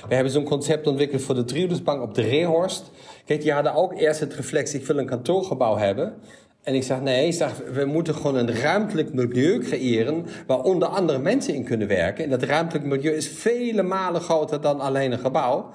We 0.09 0.15
hebben 0.15 0.33
zo'n 0.33 0.45
concept 0.45 0.87
ontwikkeld 0.87 1.23
voor 1.23 1.35
de 1.35 1.45
Triodusbank 1.45 2.03
op 2.03 2.15
de 2.15 2.23
Rehorst. 2.23 2.91
Kijk, 3.25 3.43
die 3.43 3.53
hadden 3.53 3.75
ook 3.75 3.99
eerst 3.99 4.21
het 4.21 4.35
reflex, 4.35 4.75
ik 4.75 4.87
wil 4.87 4.99
een 4.99 5.07
kantoorgebouw 5.07 5.77
hebben. 5.77 6.15
En 6.63 6.75
ik 6.75 6.83
zeg, 6.83 7.01
nee, 7.01 7.27
ik 7.27 7.33
zeg, 7.33 7.53
we 7.73 7.85
moeten 7.85 8.15
gewoon 8.15 8.37
een 8.37 8.55
ruimtelijk 8.55 9.15
milieu 9.15 9.59
creëren 9.59 10.27
waar 10.47 10.61
onder 10.61 10.89
andere 10.89 11.19
mensen 11.19 11.55
in 11.55 11.65
kunnen 11.65 11.89
werken. 11.89 12.25
En 12.25 12.31
dat 12.31 12.43
ruimtelijk 12.43 12.87
milieu 12.87 13.13
is 13.13 13.29
vele 13.29 13.83
malen 13.83 14.21
groter 14.21 14.61
dan 14.61 14.81
alleen 14.81 15.13
een 15.13 15.19
gebouw. 15.19 15.73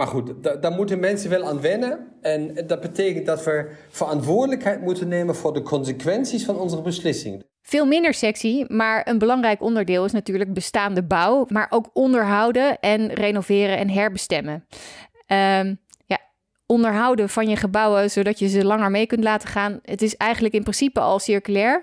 Maar 0.00 0.08
goed, 0.08 0.62
daar 0.62 0.72
moeten 0.72 1.00
mensen 1.00 1.30
wel 1.30 1.44
aan 1.44 1.60
wennen. 1.60 2.08
En 2.20 2.66
dat 2.66 2.80
betekent 2.80 3.26
dat 3.26 3.44
we 3.44 3.70
verantwoordelijkheid 3.88 4.80
moeten 4.80 5.08
nemen 5.08 5.36
voor 5.36 5.52
de 5.52 5.62
consequenties 5.62 6.44
van 6.44 6.58
onze 6.58 6.82
beslissingen. 6.82 7.44
Veel 7.62 7.86
minder 7.86 8.14
sexy, 8.14 8.64
maar 8.68 9.08
een 9.08 9.18
belangrijk 9.18 9.62
onderdeel 9.62 10.04
is 10.04 10.12
natuurlijk 10.12 10.52
bestaande 10.52 11.02
bouw, 11.02 11.46
maar 11.48 11.66
ook 11.70 11.90
onderhouden 11.92 12.78
en 12.78 13.12
renoveren 13.14 13.78
en 13.78 13.90
herbestemmen. 13.90 14.66
Um, 15.26 15.80
ja, 16.04 16.18
onderhouden 16.66 17.28
van 17.28 17.48
je 17.48 17.56
gebouwen 17.56 18.10
zodat 18.10 18.38
je 18.38 18.48
ze 18.48 18.64
langer 18.64 18.90
mee 18.90 19.06
kunt 19.06 19.24
laten 19.24 19.48
gaan. 19.48 19.78
Het 19.82 20.02
is 20.02 20.16
eigenlijk 20.16 20.54
in 20.54 20.62
principe 20.62 21.00
al 21.00 21.18
circulair. 21.18 21.82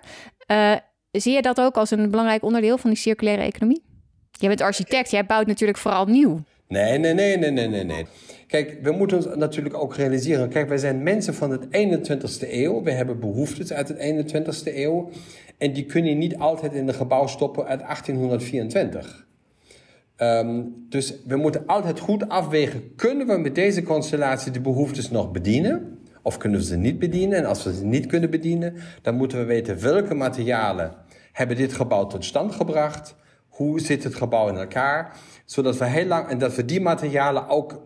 Uh, 0.51 0.75
zie 1.11 1.33
je 1.33 1.41
dat 1.41 1.61
ook 1.61 1.75
als 1.75 1.91
een 1.91 2.09
belangrijk 2.09 2.43
onderdeel 2.43 2.77
van 2.77 2.89
die 2.89 2.99
circulaire 2.99 3.43
economie? 3.43 3.85
Je 4.31 4.47
bent 4.47 4.61
architect, 4.61 5.11
jij 5.11 5.25
bouwt 5.25 5.47
natuurlijk 5.47 5.79
vooral 5.79 6.05
nieuw. 6.05 6.43
Nee, 6.67 6.97
nee, 6.97 7.13
nee, 7.13 7.37
nee, 7.37 7.51
nee, 7.51 7.67
nee, 7.67 7.83
nee. 7.83 8.05
Kijk, 8.47 8.79
we 8.81 8.91
moeten 8.91 9.17
ons 9.17 9.27
natuurlijk 9.35 9.75
ook 9.75 9.95
realiseren. 9.95 10.49
Kijk, 10.49 10.67
wij 10.67 10.77
zijn 10.77 11.03
mensen 11.03 11.33
van 11.33 11.51
het 11.51 11.65
21ste 11.65 12.51
eeuw. 12.51 12.83
We 12.83 12.91
hebben 12.91 13.19
behoeftes 13.19 13.73
uit 13.73 13.87
het 13.87 13.97
21ste 13.97 14.75
eeuw. 14.75 15.09
En 15.57 15.73
die 15.73 15.85
kun 15.85 16.05
je 16.05 16.15
niet 16.15 16.37
altijd 16.37 16.73
in 16.73 16.87
een 16.87 16.93
gebouw 16.93 17.27
stoppen 17.27 17.65
uit 17.65 17.79
1824. 17.79 19.25
Um, 20.17 20.85
dus 20.89 21.13
we 21.25 21.35
moeten 21.35 21.65
altijd 21.65 21.99
goed 21.99 22.29
afwegen: 22.29 22.95
kunnen 22.95 23.27
we 23.27 23.37
met 23.37 23.55
deze 23.55 23.83
constellatie 23.83 24.51
de 24.51 24.61
behoeftes 24.61 25.09
nog 25.09 25.31
bedienen? 25.31 25.99
Of 26.21 26.37
kunnen 26.37 26.59
we 26.59 26.65
ze 26.65 26.77
niet 26.77 26.99
bedienen? 26.99 27.37
En 27.37 27.45
als 27.45 27.63
we 27.63 27.73
ze 27.73 27.85
niet 27.85 28.05
kunnen 28.05 28.29
bedienen, 28.29 28.75
dan 29.01 29.15
moeten 29.15 29.37
we 29.37 29.43
weten 29.43 29.81
welke 29.81 30.13
materialen 30.13 30.93
hebben 31.31 31.55
dit 31.57 31.73
gebouw 31.73 32.07
tot 32.07 32.25
stand 32.25 32.55
gebracht. 32.55 33.15
Hoe 33.57 33.79
zit 33.79 34.03
het 34.03 34.15
gebouw 34.15 34.47
in 34.47 34.57
elkaar? 34.57 35.17
Zodat 35.45 35.77
we 35.77 35.85
heel 35.85 36.05
lang 36.05 36.27
en 36.27 36.37
dat 36.37 36.55
we 36.55 36.65
die 36.65 36.81
materialen 36.81 37.47
ook 37.47 37.81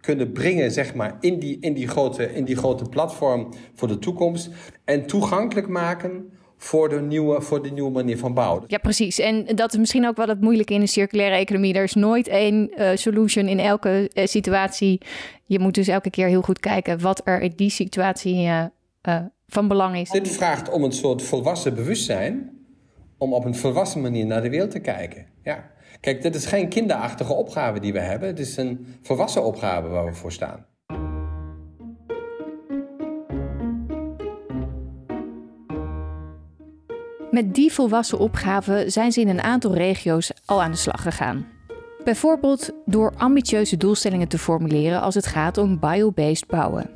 kunnen 0.00 0.32
brengen, 0.32 0.70
zeg 0.70 0.94
maar, 0.94 1.16
in 1.20 1.38
die, 1.38 1.58
in 1.60 1.74
die, 1.74 1.88
grote, 1.88 2.34
in 2.34 2.44
die 2.44 2.56
grote 2.56 2.84
platform 2.84 3.48
voor 3.74 3.88
de 3.88 3.98
toekomst. 3.98 4.50
En 4.84 5.06
toegankelijk 5.06 5.68
maken 5.68 6.32
voor 6.56 6.88
de, 6.88 7.00
nieuwe, 7.00 7.40
voor 7.40 7.62
de 7.62 7.70
nieuwe 7.70 7.90
manier 7.90 8.18
van 8.18 8.34
bouwen. 8.34 8.64
Ja, 8.66 8.78
precies. 8.78 9.18
En 9.18 9.44
dat 9.44 9.72
is 9.72 9.78
misschien 9.78 10.06
ook 10.06 10.16
wel 10.16 10.28
het 10.28 10.40
moeilijke 10.40 10.74
in 10.74 10.80
de 10.80 10.86
circulaire 10.86 11.36
economie. 11.36 11.74
Er 11.74 11.82
is 11.82 11.94
nooit 11.94 12.28
één 12.28 12.70
uh, 12.76 12.90
solution 12.94 13.48
in 13.48 13.58
elke 13.58 14.10
uh, 14.14 14.26
situatie. 14.26 15.00
Je 15.44 15.58
moet 15.58 15.74
dus 15.74 15.88
elke 15.88 16.10
keer 16.10 16.26
heel 16.26 16.42
goed 16.42 16.60
kijken 16.60 17.00
wat 17.00 17.20
er 17.24 17.40
in 17.40 17.52
die 17.56 17.70
situatie 17.70 18.44
uh, 18.44 18.64
van 19.46 19.68
belang 19.68 19.96
is. 19.96 20.10
Dit 20.10 20.28
vraagt 20.28 20.70
om 20.70 20.84
een 20.84 20.92
soort 20.92 21.22
volwassen 21.22 21.74
bewustzijn 21.74 22.59
om 23.20 23.34
op 23.34 23.44
een 23.44 23.54
volwassen 23.54 24.00
manier 24.00 24.26
naar 24.26 24.42
de 24.42 24.50
wereld 24.50 24.70
te 24.70 24.78
kijken. 24.78 25.26
Ja. 25.42 25.70
Kijk, 26.00 26.22
dit 26.22 26.34
is 26.34 26.46
geen 26.46 26.68
kinderachtige 26.68 27.32
opgave 27.32 27.80
die 27.80 27.92
we 27.92 27.98
hebben. 27.98 28.28
Het 28.28 28.38
is 28.38 28.56
een 28.56 28.86
volwassen 29.02 29.44
opgave 29.44 29.88
waar 29.88 30.04
we 30.04 30.14
voor 30.14 30.32
staan. 30.32 30.66
Met 37.30 37.54
die 37.54 37.72
volwassen 37.72 38.18
opgave 38.18 38.84
zijn 38.86 39.12
ze 39.12 39.20
in 39.20 39.28
een 39.28 39.42
aantal 39.42 39.74
regio's 39.74 40.32
al 40.44 40.62
aan 40.62 40.70
de 40.70 40.76
slag 40.76 41.02
gegaan. 41.02 41.46
Bijvoorbeeld 42.04 42.70
door 42.86 43.12
ambitieuze 43.16 43.76
doelstellingen 43.76 44.28
te 44.28 44.38
formuleren 44.38 45.00
als 45.00 45.14
het 45.14 45.26
gaat 45.26 45.58
om 45.58 45.78
biobased 45.78 46.46
bouwen. 46.46 46.90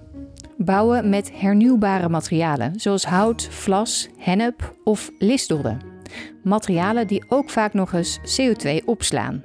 Bouwen 0.56 1.08
met 1.08 1.30
hernieuwbare 1.34 2.08
materialen, 2.08 2.80
zoals 2.80 3.04
hout, 3.04 3.48
vlas, 3.50 4.08
hennep 4.18 4.74
of 4.84 5.10
listdodden 5.18 5.93
materialen 6.42 7.06
die 7.06 7.24
ook 7.28 7.50
vaak 7.50 7.72
nog 7.72 7.92
eens 7.92 8.18
CO2 8.18 8.84
opslaan. 8.84 9.42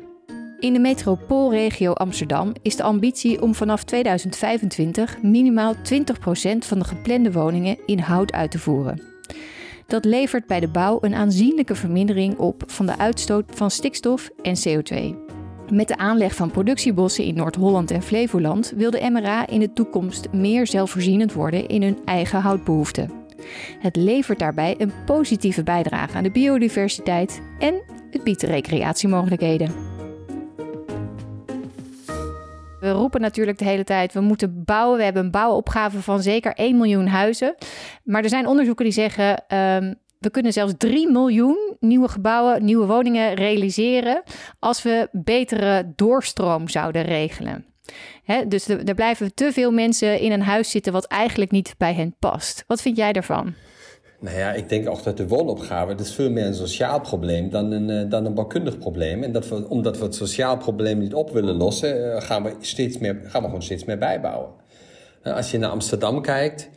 In 0.60 0.74
de 0.74 0.80
metropoolregio 0.80 1.94
Amsterdam 1.94 2.54
is 2.62 2.76
de 2.76 2.84
ambitie 2.84 3.42
om 3.42 3.56
vanaf 3.56 3.84
2025 3.84 5.22
minimaal 5.22 5.76
20% 5.76 5.78
van 6.58 6.80
de 6.80 6.86
geplande 6.86 7.32
woningen 7.32 7.78
in 7.86 8.00
hout 8.00 8.32
uit 8.32 8.52
te 8.52 8.60
voeren. 8.60 9.02
Dat 9.88 10.06
levert 10.06 10.48
bij 10.48 10.60
de 10.60 10.68
bouw 10.68 10.98
een 11.02 11.16
aanzienlijke 11.16 11.76
vermindering 11.76 12.38
op 12.38 12.64
van 12.68 12.86
de 12.86 12.98
uitstoot 12.98 13.46
van 13.56 13.72
stikstof 13.72 14.30
en 14.42 14.56
CO2. 14.68 15.16
Met 15.72 15.88
de 15.88 15.98
aanleg 15.98 16.36
van 16.36 16.52
productiebossen 16.52 17.24
in 17.24 17.36
Noord-Holland 17.36 17.92
en 17.92 18.04
Flevoland 18.04 18.74
wil 18.76 18.92
de 18.92 19.10
MRA 19.12 19.48
in 19.48 19.60
de 19.60 19.74
toekomst 19.74 20.32
meer 20.32 20.68
zelfvoorzienend 20.68 21.34
worden 21.34 21.68
in 21.68 21.82
hun 21.82 21.98
eigen 22.06 22.42
houtbehoeften. 22.42 23.19
Het 23.80 23.96
levert 23.96 24.40
daarbij 24.40 24.76
een 24.78 24.92
positieve 25.06 25.64
bijdrage 25.64 26.18
aan 26.18 26.24
de 26.24 26.32
biodiversiteit 26.32 27.42
en 27.60 27.82
het 28.12 28.24
biedt 28.24 28.44
recreatiemogelijkheden. 28.44 29.90
We 32.80 32.92
roepen 32.92 33.22
natuurlijk 33.22 33.58
de 33.58 33.66
hele 33.66 33.84
tijd: 33.84 34.14
we 34.14 34.22
moeten 34.22 34.64
bouwen. 34.66 34.98
We 34.98 35.04
hebben 35.04 35.24
een 35.24 35.32
bouwopgave 35.32 36.02
van 36.02 36.22
zeker 36.22 36.54
1 36.54 36.78
miljoen 36.78 37.08
huizen. 37.08 37.56
Maar 38.04 38.24
er 38.24 38.30
zijn 38.30 38.48
onderzoeken 38.48 38.86
die 38.86 38.94
zeggen. 38.94 39.44
Um, 39.58 39.96
we 40.20 40.30
kunnen 40.30 40.54
zelfs 40.54 40.74
3 40.78 41.12
miljoen 41.12 41.76
nieuwe 41.80 42.08
gebouwen, 42.08 42.66
nieuwe 42.66 42.86
woningen 42.86 43.34
realiseren 43.34 44.24
als 44.60 44.82
we 44.82 45.08
betere 45.12 45.94
doorstroom 45.96 46.68
zouden 46.68 47.02
regelen. 47.02 47.66
Dus 48.48 48.68
er 48.68 48.96
blijven 48.96 49.34
te 49.34 49.52
veel 49.54 49.72
mensen 49.72 50.20
in 50.20 50.32
een 50.32 50.42
huis 50.42 50.70
zitten 50.70 50.94
wat 50.94 51.06
eigenlijk 51.06 51.52
niet 51.52 51.74
bij 51.78 51.94
hen 51.94 52.16
past. 52.20 52.64
Wat 52.68 52.82
vind 52.82 52.98
jij 52.98 53.14
daarvan? 53.14 53.54
Nou 54.20 54.38
ja, 54.38 54.54
ik 54.54 54.70
denk 54.70 54.90
ook 54.90 55.04
dat 55.04 55.18
de 55.18 55.28
woonopgave, 55.28 55.96
dat 55.96 56.06
is 56.06 56.14
veel 56.14 56.32
meer 56.32 56.46
een 56.46 56.54
sociaal 56.54 57.00
probleem 57.02 57.50
dan 57.50 57.72
een, 57.72 57.90
uh, 57.90 58.10
dan 58.10 58.26
een 58.26 58.34
bouwkundig 58.34 58.78
probleem. 58.78 59.24
En 59.24 59.32
dat 59.32 59.48
we, 59.48 59.70
omdat 59.70 59.98
we 59.98 60.04
het 60.04 60.16
sociaal 60.16 60.58
probleem 60.58 60.98
niet 60.98 61.14
op 61.14 61.32
willen 61.32 61.56
lossen, 61.56 61.98
uh, 61.98 62.22
gaan, 62.22 62.44
we 62.44 62.56
steeds 62.60 62.98
meer, 62.98 63.20
gaan 63.24 63.42
we 63.42 63.48
gewoon 63.48 63.64
steeds 63.64 63.86
meer 63.86 63.98
bijbouwen. 63.98 64.50
Uh, 65.24 65.36
als 65.36 65.52
je 65.52 65.58
naar 65.58 65.70
Amsterdam 65.70 66.22
kijkt, 66.22 66.70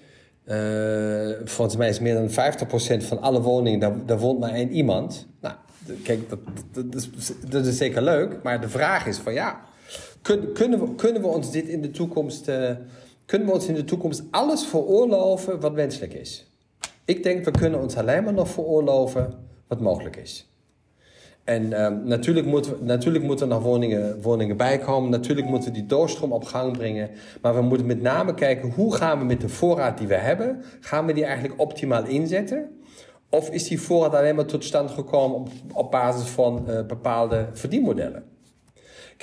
volgens 1.45 1.77
mij 1.77 1.89
is 1.89 2.01
meer 2.01 2.15
dan 2.15 2.31
50% 2.31 3.05
van 3.05 3.21
alle 3.21 3.41
woningen, 3.41 3.81
daar, 3.81 4.07
daar 4.07 4.19
woont 4.19 4.41
maar 4.41 4.53
één 4.53 4.71
iemand. 4.71 5.27
Nou, 5.41 5.55
kijk, 6.03 6.29
dat, 6.29 6.39
dat, 6.73 6.95
is, 6.95 7.11
dat 7.49 7.67
is 7.67 7.77
zeker 7.77 8.03
leuk, 8.03 8.43
maar 8.43 8.61
de 8.61 8.69
vraag 8.69 9.07
is 9.07 9.19
van 9.19 9.33
ja, 9.33 9.61
kun, 10.23 10.53
kunnen, 10.53 10.81
we, 10.81 10.95
kunnen 10.95 11.23
we 11.23 11.29
ons 11.29 11.51
dit 11.51 11.69
in 11.69 11.83
de 11.83 11.91
toekomst, 11.91 12.45
kunnen 13.27 13.49
we 13.49 13.55
ons 13.55 13.67
in 13.67 13.75
de 13.75 13.85
toekomst 13.85 14.23
alles 14.31 14.67
veroorloven 14.67 15.61
wat 15.61 15.73
wenselijk 15.73 16.13
is? 16.13 16.47
Ik 17.05 17.23
denk, 17.23 17.45
we 17.45 17.51
kunnen 17.51 17.81
ons 17.81 17.97
alleen 17.97 18.25
maar 18.25 18.33
nog 18.33 18.49
veroorloven 18.49 19.35
wat 19.67 19.81
mogelijk 19.81 20.17
is. 20.17 20.47
En 21.45 21.63
uh, 21.63 21.89
natuurlijk, 22.05 22.47
moeten 22.47 22.77
natuurlijk 22.81 23.25
moeten 23.25 23.49
er 23.49 23.55
nog 23.55 23.63
woningen, 23.63 24.23
woningen 24.23 24.57
bijkomen. 24.57 25.11
Natuurlijk 25.11 25.47
moeten 25.47 25.73
we 25.73 25.79
die 25.79 25.87
doorstroom 25.87 26.33
op 26.33 26.45
gang 26.45 26.77
brengen. 26.77 27.11
Maar 27.41 27.55
we 27.55 27.63
moeten 27.63 27.87
met 27.87 28.03
name 28.03 28.35
kijken 28.35 28.71
hoe 28.71 28.95
gaan 28.95 29.19
we 29.19 29.25
met 29.25 29.41
de 29.41 29.49
voorraad 29.49 29.99
die 29.99 30.07
we 30.07 30.15
hebben, 30.15 30.63
gaan 30.81 31.07
we 31.07 31.13
die 31.13 31.25
eigenlijk 31.25 31.61
optimaal 31.61 32.05
inzetten? 32.05 32.81
Of 33.29 33.51
is 33.51 33.69
die 33.69 33.81
voorraad 33.81 34.15
alleen 34.15 34.35
maar 34.35 34.45
tot 34.45 34.65
stand 34.65 34.91
gekomen 34.91 35.39
op, 35.39 35.49
op 35.73 35.91
basis 35.91 36.29
van 36.29 36.65
uh, 36.69 36.87
bepaalde 36.87 37.49
verdienmodellen? 37.53 38.25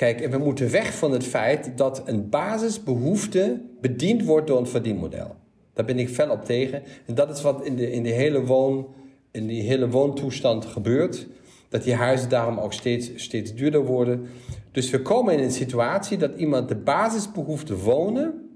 Kijk, 0.00 0.20
en 0.20 0.30
we 0.30 0.38
moeten 0.38 0.70
weg 0.70 0.94
van 0.94 1.12
het 1.12 1.24
feit 1.24 1.72
dat 1.76 2.02
een 2.04 2.28
basisbehoefte 2.28 3.60
bediend 3.80 4.24
wordt 4.24 4.46
door 4.46 4.58
een 4.58 4.66
verdienmodel. 4.66 5.36
Daar 5.72 5.84
ben 5.84 5.98
ik 5.98 6.08
fel 6.08 6.30
op 6.30 6.44
tegen. 6.44 6.82
En 7.06 7.14
dat 7.14 7.36
is 7.36 7.42
wat 7.42 7.64
in 7.64 7.76
de, 7.76 7.92
in 7.92 8.02
de, 8.02 8.10
hele, 8.10 8.44
woon, 8.44 8.86
in 9.30 9.46
die 9.46 9.62
hele 9.62 9.88
woontoestand 9.88 10.66
gebeurt. 10.66 11.26
Dat 11.68 11.82
die 11.82 11.94
huizen 11.94 12.28
daarom 12.28 12.58
ook 12.58 12.72
steeds, 12.72 13.10
steeds 13.14 13.54
duurder 13.54 13.84
worden. 13.84 14.26
Dus 14.72 14.90
we 14.90 15.02
komen 15.02 15.34
in 15.34 15.44
een 15.44 15.50
situatie 15.50 16.18
dat 16.18 16.34
iemand 16.36 16.68
de 16.68 16.76
basisbehoefte 16.76 17.76
wonen, 17.76 18.50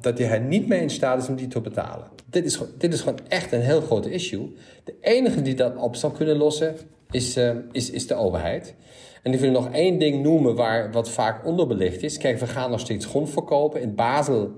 dat 0.00 0.18
hij 0.18 0.38
niet 0.38 0.68
meer 0.68 0.80
in 0.80 0.90
staat 0.90 1.22
is 1.22 1.28
om 1.28 1.36
die 1.36 1.48
te 1.48 1.60
betalen. 1.60 2.06
Dit 2.30 2.44
is, 2.44 2.60
dit 2.78 2.92
is 2.92 3.00
gewoon 3.00 3.20
echt 3.28 3.52
een 3.52 3.60
heel 3.60 3.80
groot 3.80 4.06
issue. 4.06 4.54
De 4.84 4.94
enige 5.00 5.42
die 5.42 5.54
dat 5.54 5.76
op 5.76 5.96
zou 5.96 6.12
kunnen 6.12 6.36
lossen, 6.36 6.76
is, 7.10 7.36
uh, 7.36 7.50
is, 7.72 7.90
is 7.90 8.06
de 8.06 8.14
overheid. 8.14 8.74
En 9.22 9.32
ik 9.32 9.40
wil 9.40 9.50
nog 9.50 9.70
één 9.72 9.98
ding 9.98 10.22
noemen 10.22 10.54
waar, 10.54 10.92
wat 10.92 11.10
vaak 11.10 11.46
onderbelicht 11.46 12.02
is. 12.02 12.18
Kijk, 12.18 12.38
we 12.38 12.46
gaan 12.46 12.70
nog 12.70 12.80
steeds 12.80 13.06
grond 13.06 13.30
verkopen. 13.30 13.80
In 13.80 13.94
Basel 13.94 14.50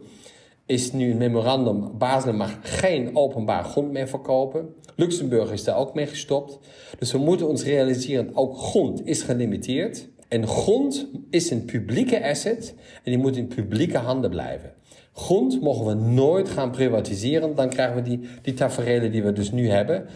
is 0.67 0.93
nu 0.93 1.11
een 1.11 1.17
memorandum. 1.17 1.99
Basel 1.99 2.33
mag 2.33 2.59
geen 2.63 3.17
openbaar 3.17 3.65
grond 3.65 3.93
meer 3.93 4.09
verkopen. 4.09 4.75
Luxemburg 4.97 5.53
is 5.53 5.65
daar 5.65 5.77
ook 5.77 5.95
mee 5.95 6.07
gestopt. 6.07 6.59
Dus 6.99 7.13
we 7.13 7.19
moeten 7.19 7.49
ons 7.49 7.65
realiseren, 7.65 8.31
ook 8.35 8.59
grond 8.59 9.07
is 9.07 9.23
gelimiteerd. 9.23 10.09
En 10.29 10.47
grond 10.47 11.07
is 11.31 11.51
een 11.51 11.65
publieke 11.65 12.29
asset 12.29 12.75
en 12.95 13.11
die 13.11 13.19
moet 13.19 13.37
in 13.37 13.47
publieke 13.47 13.99
handen 13.99 14.31
blijven. 14.31 14.73
Grond 15.13 15.61
mogen 15.61 15.87
we 15.87 15.95
nooit 15.95 16.49
gaan 16.49 16.71
privatiseren, 16.71 17.55
dan 17.55 17.69
krijgen 17.69 17.95
we 17.95 18.03
die, 18.03 18.21
die 18.43 18.55
tafereelen 18.55 19.13
die 19.13 19.23
we 19.23 19.33
dus 19.33 19.51
nu 19.51 19.69
hebben. 19.69 20.07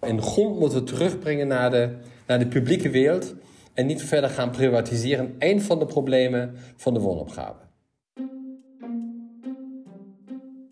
En 0.00 0.22
grond 0.22 0.58
moeten 0.58 0.78
we 0.78 0.84
terugbrengen 0.84 1.46
naar 1.46 1.70
de, 1.70 1.88
naar 2.26 2.38
de 2.38 2.46
publieke 2.46 2.90
wereld 2.90 3.34
en 3.74 3.86
niet 3.86 4.02
verder 4.02 4.30
gaan 4.30 4.50
privatiseren. 4.50 5.34
Een 5.38 5.62
van 5.62 5.78
de 5.78 5.86
problemen 5.86 6.54
van 6.76 6.94
de 6.94 7.00
woonopgave. 7.00 7.60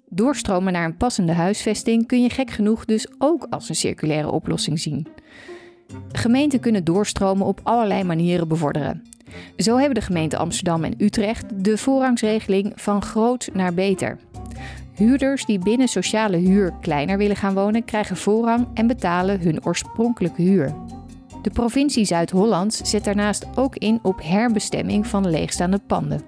Doorstromen 0.08 0.72
naar 0.72 0.84
een 0.84 0.96
passende 0.96 1.32
huisvesting 1.32 2.06
kun 2.06 2.22
je 2.22 2.30
gek 2.30 2.50
genoeg 2.50 2.84
dus 2.84 3.06
ook 3.18 3.46
als 3.50 3.68
een 3.68 3.74
circulaire 3.74 4.30
oplossing 4.30 4.78
zien. 4.78 5.06
Gemeenten 6.12 6.60
kunnen 6.60 6.84
doorstromen 6.84 7.46
op 7.46 7.60
allerlei 7.62 8.04
manieren 8.04 8.48
bevorderen. 8.48 9.02
Zo 9.56 9.76
hebben 9.76 9.94
de 9.94 10.00
gemeenten 10.00 10.38
Amsterdam 10.38 10.84
en 10.84 10.94
Utrecht 10.98 11.64
de 11.64 11.78
voorrangsregeling 11.78 12.72
van 12.74 13.02
groot 13.02 13.48
naar 13.52 13.74
beter. 13.74 14.18
Huurders 14.94 15.44
die 15.44 15.58
binnen 15.58 15.88
sociale 15.88 16.36
huur 16.36 16.72
kleiner 16.80 17.18
willen 17.18 17.36
gaan 17.36 17.54
wonen, 17.54 17.84
krijgen 17.84 18.16
voorrang 18.16 18.66
en 18.74 18.86
betalen 18.86 19.40
hun 19.40 19.64
oorspronkelijke 19.64 20.42
huur. 20.42 20.74
De 21.42 21.50
provincie 21.50 22.04
Zuid-Holland 22.04 22.80
zet 22.84 23.04
daarnaast 23.04 23.46
ook 23.54 23.76
in 23.76 23.98
op 24.02 24.20
herbestemming 24.22 25.06
van 25.06 25.30
leegstaande 25.30 25.78
panden. 25.86 26.22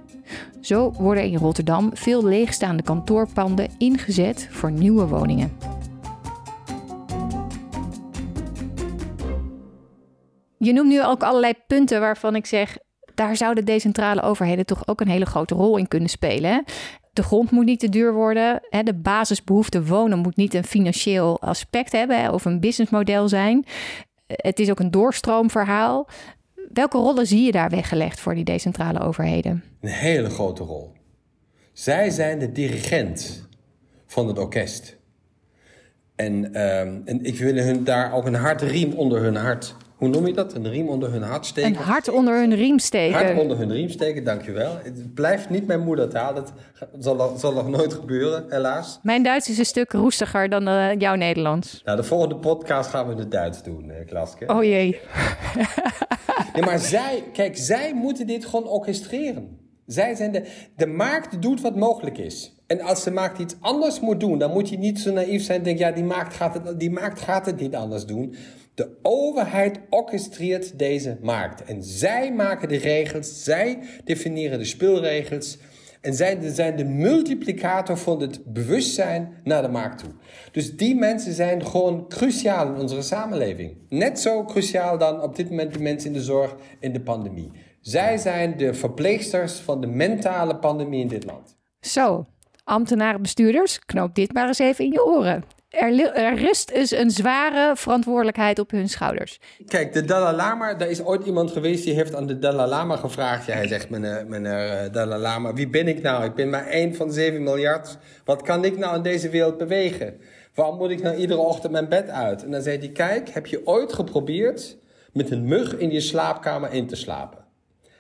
Zo 0.60 0.92
worden 0.92 1.24
in 1.24 1.36
Rotterdam 1.36 1.90
veel 1.94 2.24
leegstaande 2.24 2.82
kantoorpanden 2.82 3.68
ingezet 3.78 4.48
voor 4.50 4.70
nieuwe 4.70 5.06
woningen. 5.06 5.56
Je 10.58 10.72
noemt 10.72 10.88
nu 10.88 11.04
ook 11.04 11.22
allerlei 11.22 11.52
punten 11.66 12.00
waarvan 12.00 12.36
ik 12.36 12.46
zeg, 12.46 12.78
daar 13.14 13.36
zouden 13.36 13.64
decentrale 13.64 14.22
overheden 14.22 14.66
toch 14.66 14.88
ook 14.88 15.00
een 15.00 15.08
hele 15.08 15.26
grote 15.26 15.54
rol 15.54 15.76
in 15.76 15.88
kunnen 15.88 16.08
spelen. 16.08 16.64
De 17.12 17.22
grond 17.22 17.50
moet 17.50 17.64
niet 17.64 17.80
te 17.80 17.88
duur 17.88 18.12
worden. 18.14 18.60
De 18.84 18.94
basisbehoefte 18.94 19.84
wonen 19.84 20.18
moet 20.18 20.36
niet 20.36 20.54
een 20.54 20.64
financieel 20.64 21.40
aspect 21.40 21.92
hebben 21.92 22.32
of 22.32 22.44
een 22.44 22.60
businessmodel 22.60 23.28
zijn. 23.28 23.64
Het 24.26 24.58
is 24.58 24.70
ook 24.70 24.80
een 24.80 24.90
doorstroomverhaal. 24.90 26.08
Welke 26.72 26.98
rollen 26.98 27.26
zie 27.26 27.42
je 27.42 27.52
daar 27.52 27.70
weggelegd 27.70 28.20
voor 28.20 28.34
die 28.34 28.44
decentrale 28.44 29.00
overheden? 29.00 29.64
Een 29.80 29.88
hele 29.88 30.30
grote 30.30 30.62
rol. 30.62 30.92
Zij 31.72 32.10
zijn 32.10 32.38
de 32.38 32.52
dirigent 32.52 33.48
van 34.06 34.28
het 34.28 34.38
orkest. 34.38 34.96
En, 36.14 36.54
ehm, 36.54 37.00
en 37.04 37.24
ik 37.24 37.38
wil 37.38 37.54
hun 37.54 37.84
daar 37.84 38.12
ook 38.12 38.26
een 38.26 38.34
hard 38.34 38.60
riem 38.60 38.92
onder 38.92 39.22
hun 39.22 39.36
hart 39.36 39.74
hoe 40.02 40.10
noem 40.10 40.26
je 40.26 40.32
dat? 40.32 40.54
Een 40.54 40.70
riem 40.70 40.88
onder 40.88 41.10
hun 41.10 41.22
hart 41.22 41.46
steken? 41.46 41.70
Een 41.70 41.76
hart 41.76 42.08
onder 42.08 42.38
hun 42.38 42.54
riem 42.54 42.78
steken. 42.78 43.14
Hart 43.14 43.38
onder 43.38 43.58
hun 43.58 43.72
riem 43.72 43.88
steken, 43.88 44.24
dankjewel. 44.24 44.78
Het 44.82 45.14
blijft 45.14 45.50
niet 45.50 45.66
mijn 45.66 45.80
moedertaal. 45.80 46.34
Dat 46.34 46.52
zal, 46.98 47.36
zal 47.38 47.52
nog 47.52 47.68
nooit 47.68 47.94
gebeuren, 47.94 48.44
helaas. 48.48 48.98
Mijn 49.02 49.22
Duits 49.22 49.48
is 49.48 49.58
een 49.58 49.64
stuk 49.64 49.92
roestiger 49.92 50.48
dan 50.48 50.68
uh, 50.68 50.98
jouw 50.98 51.14
Nederlands. 51.14 51.80
Nou, 51.84 51.96
de 51.96 52.04
volgende 52.04 52.36
podcast 52.36 52.90
gaan 52.90 53.06
we 53.06 53.12
in 53.12 53.18
het 53.18 53.30
Duits 53.30 53.62
doen, 53.62 53.88
uh, 53.88 54.06
Klaske. 54.06 54.46
Oh 54.46 54.62
jee. 54.62 55.00
nee, 56.54 56.62
maar 56.64 56.78
zij, 56.78 57.24
kijk, 57.32 57.56
zij 57.56 57.94
moeten 57.94 58.26
dit 58.26 58.44
gewoon 58.44 58.68
orchestreren. 58.68 59.61
Zij 59.86 60.14
zijn 60.14 60.32
de, 60.32 60.44
de 60.76 60.86
markt 60.86 61.42
doet 61.42 61.60
wat 61.60 61.76
mogelijk 61.76 62.18
is. 62.18 62.54
En 62.66 62.80
als 62.80 63.04
de 63.04 63.10
markt 63.10 63.38
iets 63.38 63.54
anders 63.60 64.00
moet 64.00 64.20
doen, 64.20 64.38
dan 64.38 64.50
moet 64.50 64.68
je 64.68 64.78
niet 64.78 65.00
zo 65.00 65.12
naïef 65.12 65.42
zijn 65.42 65.58
en 65.58 65.64
denken, 65.64 65.86
ja, 65.86 65.92
die 65.92 66.04
markt 66.04 66.34
gaat 66.34 66.54
het, 66.54 66.80
die 66.80 66.90
markt 66.90 67.20
gaat 67.20 67.46
het 67.46 67.60
niet 67.60 67.74
anders 67.74 68.06
doen. 68.06 68.34
De 68.74 68.88
overheid 69.02 69.80
orchestreert 69.90 70.78
deze 70.78 71.18
markt. 71.20 71.64
En 71.64 71.82
zij 71.82 72.32
maken 72.32 72.68
de 72.68 72.76
regels, 72.76 73.44
zij 73.44 73.78
definiëren 74.04 74.58
de 74.58 74.64
speelregels. 74.64 75.58
En 76.00 76.14
zij 76.14 76.38
zijn 76.40 76.76
de 76.76 76.84
multiplicator 76.84 77.96
van 77.96 78.20
het 78.20 78.44
bewustzijn 78.44 79.32
naar 79.44 79.62
de 79.62 79.68
markt 79.68 79.98
toe. 79.98 80.10
Dus 80.52 80.76
die 80.76 80.94
mensen 80.94 81.32
zijn 81.32 81.66
gewoon 81.66 82.08
cruciaal 82.08 82.74
in 82.74 82.80
onze 82.80 83.02
samenleving. 83.02 83.76
Net 83.88 84.20
zo 84.20 84.44
cruciaal 84.44 84.98
dan 84.98 85.22
op 85.22 85.36
dit 85.36 85.50
moment 85.50 85.74
de 85.74 85.80
mensen 85.80 86.08
in 86.08 86.16
de 86.16 86.22
zorg 86.22 86.56
in 86.80 86.92
de 86.92 87.00
pandemie. 87.00 87.50
Zij 87.82 88.18
zijn 88.18 88.56
de 88.56 88.74
verpleegsters 88.74 89.52
van 89.52 89.80
de 89.80 89.86
mentale 89.86 90.56
pandemie 90.56 91.00
in 91.00 91.08
dit 91.08 91.24
land. 91.24 91.56
Zo, 91.80 92.26
ambtenaren, 92.64 93.22
bestuurders, 93.22 93.78
knoop 93.78 94.14
dit 94.14 94.32
maar 94.32 94.46
eens 94.46 94.58
even 94.58 94.84
in 94.84 94.92
je 94.92 95.04
oren 95.04 95.44
er, 95.72 96.12
er 96.12 96.38
rust 96.38 96.74
dus 96.74 96.90
een 96.90 97.10
zware 97.10 97.76
verantwoordelijkheid 97.76 98.58
op 98.58 98.70
hun 98.70 98.88
schouders. 98.88 99.40
Kijk, 99.66 99.92
de 99.92 100.04
Dalai 100.04 100.36
Lama, 100.36 100.74
daar 100.74 100.88
is 100.88 101.04
ooit 101.04 101.26
iemand 101.26 101.50
geweest 101.50 101.84
die 101.84 101.94
heeft 101.94 102.14
aan 102.14 102.26
de 102.26 102.38
Dalai 102.38 102.68
Lama 102.68 102.96
gevraagd. 102.96 103.46
Ja, 103.46 103.54
hij 103.54 103.68
zegt, 103.68 103.90
meneer, 103.90 104.26
meneer 104.28 104.68
eh, 104.68 104.92
Dalai 104.92 105.20
Lama, 105.20 105.52
wie 105.54 105.68
ben 105.68 105.88
ik 105.88 106.02
nou? 106.02 106.24
Ik 106.24 106.34
ben 106.34 106.50
maar 106.50 106.66
één 106.66 106.94
van 106.94 107.12
zeven 107.12 107.42
miljard. 107.42 107.98
Wat 108.24 108.42
kan 108.42 108.64
ik 108.64 108.78
nou 108.78 108.96
in 108.96 109.02
deze 109.02 109.28
wereld 109.28 109.58
bewegen? 109.58 110.20
Waarom 110.54 110.76
moet 110.76 110.90
ik 110.90 111.02
nou 111.02 111.16
iedere 111.16 111.40
ochtend 111.40 111.72
mijn 111.72 111.88
bed 111.88 112.08
uit? 112.08 112.44
En 112.44 112.50
dan 112.50 112.62
zei 112.62 112.78
hij, 112.78 112.88
kijk, 112.88 113.28
heb 113.28 113.46
je 113.46 113.66
ooit 113.66 113.92
geprobeerd 113.92 114.76
met 115.12 115.30
een 115.30 115.44
mug 115.44 115.76
in 115.76 115.90
je 115.90 116.00
slaapkamer 116.00 116.72
in 116.72 116.86
te 116.86 116.96
slapen? 116.96 117.41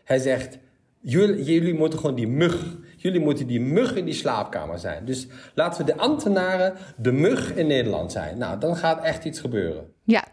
Hij 0.04 0.18
zegt, 0.18 0.58
jullie, 1.00 1.74
moeten 1.74 1.98
gewoon 1.98 2.14
die 2.14 2.28
mug 2.28 2.76
Jullie 3.02 3.20
moeten 3.20 3.46
die 3.46 3.60
mug 3.60 3.94
in 3.94 4.04
die 4.04 4.14
slaapkamer 4.14 4.78
zijn. 4.78 5.04
Dus 5.04 5.26
laten 5.54 5.86
we 5.86 5.92
de 5.92 5.98
ambtenaren 5.98 6.74
de 6.96 7.12
mug 7.12 7.54
in 7.54 7.66
Nederland 7.66 8.12
zijn. 8.12 8.38
Nou, 8.38 8.58
dan 8.58 8.76
gaat 8.76 9.04
echt 9.04 9.24
iets 9.24 9.40
gebeuren. 9.40 9.84
Ja. 10.04 10.24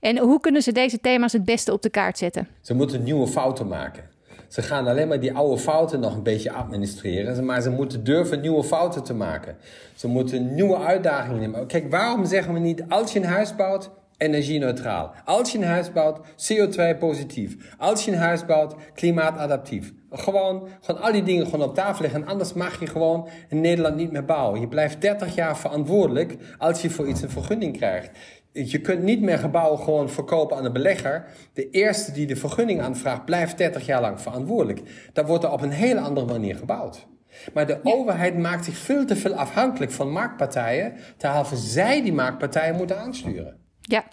En 0.00 0.18
hoe 0.18 0.40
kunnen 0.40 0.62
ze 0.62 0.72
deze 0.72 1.00
thema's 1.00 1.32
het 1.32 1.44
beste 1.44 1.72
op 1.72 1.82
de 1.82 1.90
kaart 1.90 2.18
zetten? 2.18 2.48
Ze 2.60 2.74
moeten 2.74 3.02
nieuwe 3.02 3.26
fouten 3.26 3.68
maken. 3.68 4.04
Ze 4.48 4.62
gaan 4.62 4.86
alleen 4.86 5.08
maar 5.08 5.20
die 5.20 5.34
oude 5.34 5.58
fouten 5.58 6.00
nog 6.00 6.14
een 6.14 6.22
beetje 6.22 6.52
administreren. 6.52 7.44
Maar 7.44 7.60
ze 7.60 7.70
moeten 7.70 8.04
durven 8.04 8.40
nieuwe 8.40 8.64
fouten 8.64 9.02
te 9.02 9.14
maken. 9.14 9.56
Ze 9.94 10.08
moeten 10.08 10.54
nieuwe 10.54 10.78
uitdagingen 10.78 11.40
nemen. 11.40 11.66
Kijk, 11.66 11.90
waarom 11.90 12.24
zeggen 12.24 12.52
we 12.52 12.58
niet, 12.58 12.84
als 12.88 13.12
je 13.12 13.18
een 13.18 13.24
huis 13.24 13.56
bouwt, 13.56 13.90
energie-neutraal. 14.16 15.14
Als 15.24 15.52
je 15.52 15.58
een 15.58 15.64
huis 15.64 15.92
bouwt, 15.92 16.18
CO2-positief. 16.18 17.74
Als 17.78 18.04
je 18.04 18.12
een 18.12 18.18
huis 18.18 18.44
bouwt, 18.44 18.74
klimaatadaptief. 18.94 19.92
Gewoon, 20.10 20.68
gewoon 20.80 21.02
al 21.02 21.12
die 21.12 21.22
dingen 21.22 21.46
gewoon 21.46 21.68
op 21.68 21.74
tafel 21.74 22.02
leggen. 22.02 22.22
En 22.22 22.28
anders 22.28 22.52
mag 22.52 22.80
je 22.80 22.86
gewoon 22.86 23.28
in 23.48 23.60
Nederland 23.60 23.96
niet 23.96 24.12
meer 24.12 24.24
bouwen. 24.24 24.60
Je 24.60 24.68
blijft 24.68 25.00
30 25.00 25.34
jaar 25.34 25.58
verantwoordelijk 25.58 26.36
als 26.58 26.82
je 26.82 26.90
voor 26.90 27.08
iets 27.08 27.22
een 27.22 27.30
vergunning 27.30 27.76
krijgt. 27.76 28.10
Je 28.52 28.80
kunt 28.80 29.02
niet 29.02 29.20
meer 29.20 29.38
gebouwen 29.38 29.78
gewoon 29.78 30.10
verkopen 30.10 30.56
aan 30.56 30.64
een 30.64 30.72
belegger. 30.72 31.26
De 31.52 31.70
eerste 31.70 32.12
die 32.12 32.26
de 32.26 32.36
vergunning 32.36 32.80
aanvraagt, 32.80 33.24
blijft 33.24 33.58
30 33.58 33.86
jaar 33.86 34.00
lang 34.00 34.20
verantwoordelijk. 34.20 34.80
Dan 35.12 35.26
wordt 35.26 35.44
er 35.44 35.50
op 35.50 35.62
een 35.62 35.70
hele 35.70 36.00
andere 36.00 36.26
manier 36.26 36.56
gebouwd. 36.56 37.06
Maar 37.52 37.66
de 37.66 37.80
overheid 37.82 38.38
maakt 38.38 38.64
zich 38.64 38.76
veel 38.76 39.04
te 39.04 39.16
veel 39.16 39.34
afhankelijk 39.34 39.92
van 39.92 40.10
marktpartijen, 40.10 40.92
terhalve 41.16 41.56
zij 41.56 42.02
die 42.02 42.12
marktpartijen 42.12 42.76
moeten 42.76 42.98
aansturen. 42.98 43.63
Ja, 43.86 44.04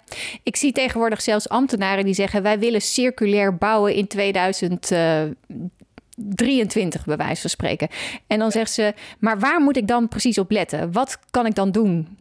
ik 0.42 0.56
zie 0.56 0.72
tegenwoordig 0.72 1.22
zelfs 1.22 1.48
ambtenaren 1.48 2.04
die 2.04 2.14
zeggen: 2.14 2.42
wij 2.42 2.58
willen 2.58 2.80
circulair 2.80 3.56
bouwen 3.56 3.94
in 3.94 4.06
2023, 4.06 7.04
bij 7.04 7.16
wijze 7.16 7.40
van 7.40 7.50
spreken. 7.50 7.88
En 8.26 8.38
dan 8.38 8.50
zegt 8.50 8.72
ze: 8.72 8.94
maar 9.18 9.38
waar 9.38 9.60
moet 9.60 9.76
ik 9.76 9.86
dan 9.86 10.08
precies 10.08 10.38
op 10.38 10.50
letten? 10.50 10.92
Wat 10.92 11.18
kan 11.30 11.46
ik 11.46 11.54
dan 11.54 11.70
doen? 11.70 12.18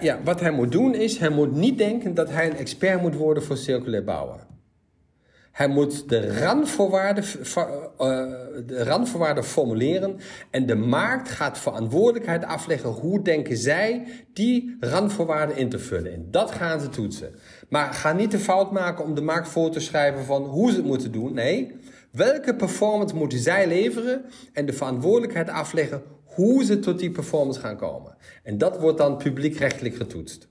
ja, 0.00 0.20
wat 0.24 0.40
hij 0.40 0.50
moet 0.50 0.72
doen 0.72 0.94
is: 0.94 1.18
hij 1.18 1.30
moet 1.30 1.52
niet 1.52 1.78
denken 1.78 2.14
dat 2.14 2.30
hij 2.30 2.46
een 2.46 2.56
expert 2.56 3.02
moet 3.02 3.14
worden 3.14 3.42
voor 3.42 3.56
circulair 3.56 4.04
bouwen. 4.04 4.53
Hij 5.54 5.68
moet 5.68 6.08
de 6.08 6.38
randvoorwaarden, 6.40 7.24
uh, 7.24 7.68
de 8.66 8.84
randvoorwaarden 8.84 9.44
formuleren 9.44 10.16
en 10.50 10.66
de 10.66 10.74
markt 10.74 11.28
gaat 11.28 11.58
verantwoordelijkheid 11.58 12.44
afleggen. 12.44 12.90
Hoe 12.90 13.22
denken 13.22 13.56
zij 13.56 14.06
die 14.32 14.76
randvoorwaarden 14.80 15.56
in 15.56 15.68
te 15.68 15.78
vullen? 15.78 16.12
En 16.12 16.26
dat 16.30 16.50
gaan 16.50 16.80
ze 16.80 16.88
toetsen. 16.88 17.34
Maar 17.68 17.92
ga 17.92 18.12
niet 18.12 18.30
de 18.30 18.38
fout 18.38 18.72
maken 18.72 19.04
om 19.04 19.14
de 19.14 19.20
markt 19.20 19.48
voor 19.48 19.70
te 19.70 19.80
schrijven 19.80 20.24
van 20.24 20.42
hoe 20.42 20.70
ze 20.70 20.76
het 20.76 20.84
moeten 20.84 21.12
doen. 21.12 21.34
Nee, 21.34 21.76
welke 22.10 22.54
performance 22.54 23.14
moeten 23.14 23.38
zij 23.38 23.66
leveren 23.66 24.24
en 24.52 24.66
de 24.66 24.72
verantwoordelijkheid 24.72 25.48
afleggen 25.48 26.02
hoe 26.24 26.64
ze 26.64 26.78
tot 26.78 26.98
die 26.98 27.10
performance 27.10 27.60
gaan 27.60 27.76
komen. 27.76 28.16
En 28.42 28.58
dat 28.58 28.80
wordt 28.80 28.98
dan 28.98 29.16
publiekrechtelijk 29.16 29.94
getoetst. 29.94 30.48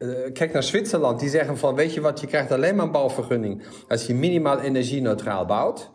Eh, 0.00 0.32
kijk 0.32 0.52
naar 0.52 0.62
Zwitserland, 0.62 1.20
die 1.20 1.28
zeggen 1.28 1.58
van 1.58 1.74
weet 1.74 1.94
je 1.94 2.00
wat, 2.00 2.20
je 2.20 2.26
krijgt 2.26 2.52
alleen 2.52 2.76
maar 2.76 2.84
een 2.84 2.92
bouwvergunning 2.92 3.62
als 3.88 4.06
je 4.06 4.14
minimaal 4.14 4.60
energie-neutraal 4.60 5.46
bouwt. 5.46 5.90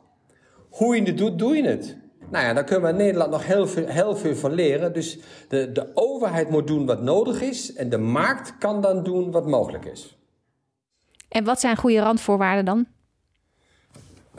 Hoe 0.70 0.96
je 0.96 1.04
het 1.04 1.18
doet, 1.18 1.40
doe 1.40 1.56
je 1.56 1.68
het. 1.68 1.98
Nou 2.30 2.46
ja, 2.46 2.54
daar 2.54 2.64
kunnen 2.64 2.84
we 2.84 2.90
in 2.90 2.96
Nederland 2.96 3.32
nog 3.32 3.46
heel 3.46 3.68
veel, 3.68 3.88
heel 3.88 4.16
veel 4.16 4.36
van 4.36 4.54
leren. 4.54 4.94
Dus 4.94 5.20
de, 5.48 5.72
de 5.72 5.92
overheid 5.94 6.50
moet 6.50 6.68
doen 6.68 6.86
wat 6.86 7.02
nodig 7.02 7.42
is 7.42 7.74
en 7.74 7.90
de 7.90 7.98
markt 7.98 8.58
kan 8.58 8.82
dan 8.82 9.04
doen 9.04 9.32
wat 9.32 9.48
mogelijk 9.48 9.86
is. 9.86 10.18
En 11.30 11.44
wat 11.44 11.60
zijn 11.60 11.78
goede 11.78 12.00
randvoorwaarden 12.00 12.66
dan? 12.66 12.88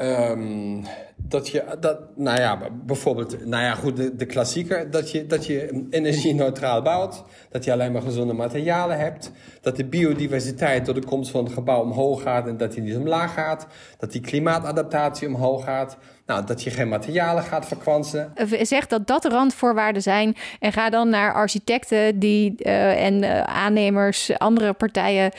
Um, 0.01 0.85
dat 1.17 1.49
je, 1.49 1.77
dat, 1.81 1.99
nou 2.17 2.41
ja, 2.41 2.59
bijvoorbeeld, 2.73 3.47
nou 3.47 3.63
ja, 3.63 3.75
goed, 3.75 3.97
de, 3.97 4.17
de 4.17 4.27
klassieker, 4.27 4.91
dat 4.91 5.11
je, 5.11 5.27
dat 5.27 5.47
je 5.47 5.87
energie-neutraal 5.91 6.83
bouwt, 6.83 7.25
dat 7.51 7.65
je 7.65 7.73
alleen 7.73 7.93
maar 7.93 8.03
gezonde 8.03 8.33
materialen 8.33 8.99
hebt, 8.99 9.33
dat 9.61 9.77
de 9.77 9.85
biodiversiteit 9.85 10.85
door 10.85 10.95
de 10.95 11.07
komst 11.07 11.31
van 11.31 11.45
het 11.45 11.53
gebouw 11.53 11.83
omhoog 11.83 12.23
gaat 12.23 12.47
en 12.47 12.57
dat 12.57 12.73
die 12.73 12.83
niet 12.83 12.97
omlaag 12.97 13.35
gaat, 13.35 13.67
dat 13.99 14.13
die 14.13 14.21
klimaatadaptatie 14.21 15.29
omhoog 15.29 15.65
gaat, 15.65 15.99
nou, 16.27 16.47
dat 16.47 16.63
je 16.63 16.71
geen 16.71 16.89
materialen 16.89 17.43
gaat 17.43 17.67
verkwansen. 17.67 18.33
Zeg 18.61 18.87
dat 18.87 19.07
dat 19.07 19.25
randvoorwaarden 19.25 20.03
zijn 20.03 20.37
en 20.61 20.73
ga 20.73 20.91
dan 20.91 21.09
naar 21.09 21.35
architecten 21.35 22.19
die, 22.19 22.55
uh, 22.59 23.05
en 23.05 23.23
uh, 23.23 23.41
aannemers, 23.41 24.39
andere 24.39 24.73
partijen 24.73 25.33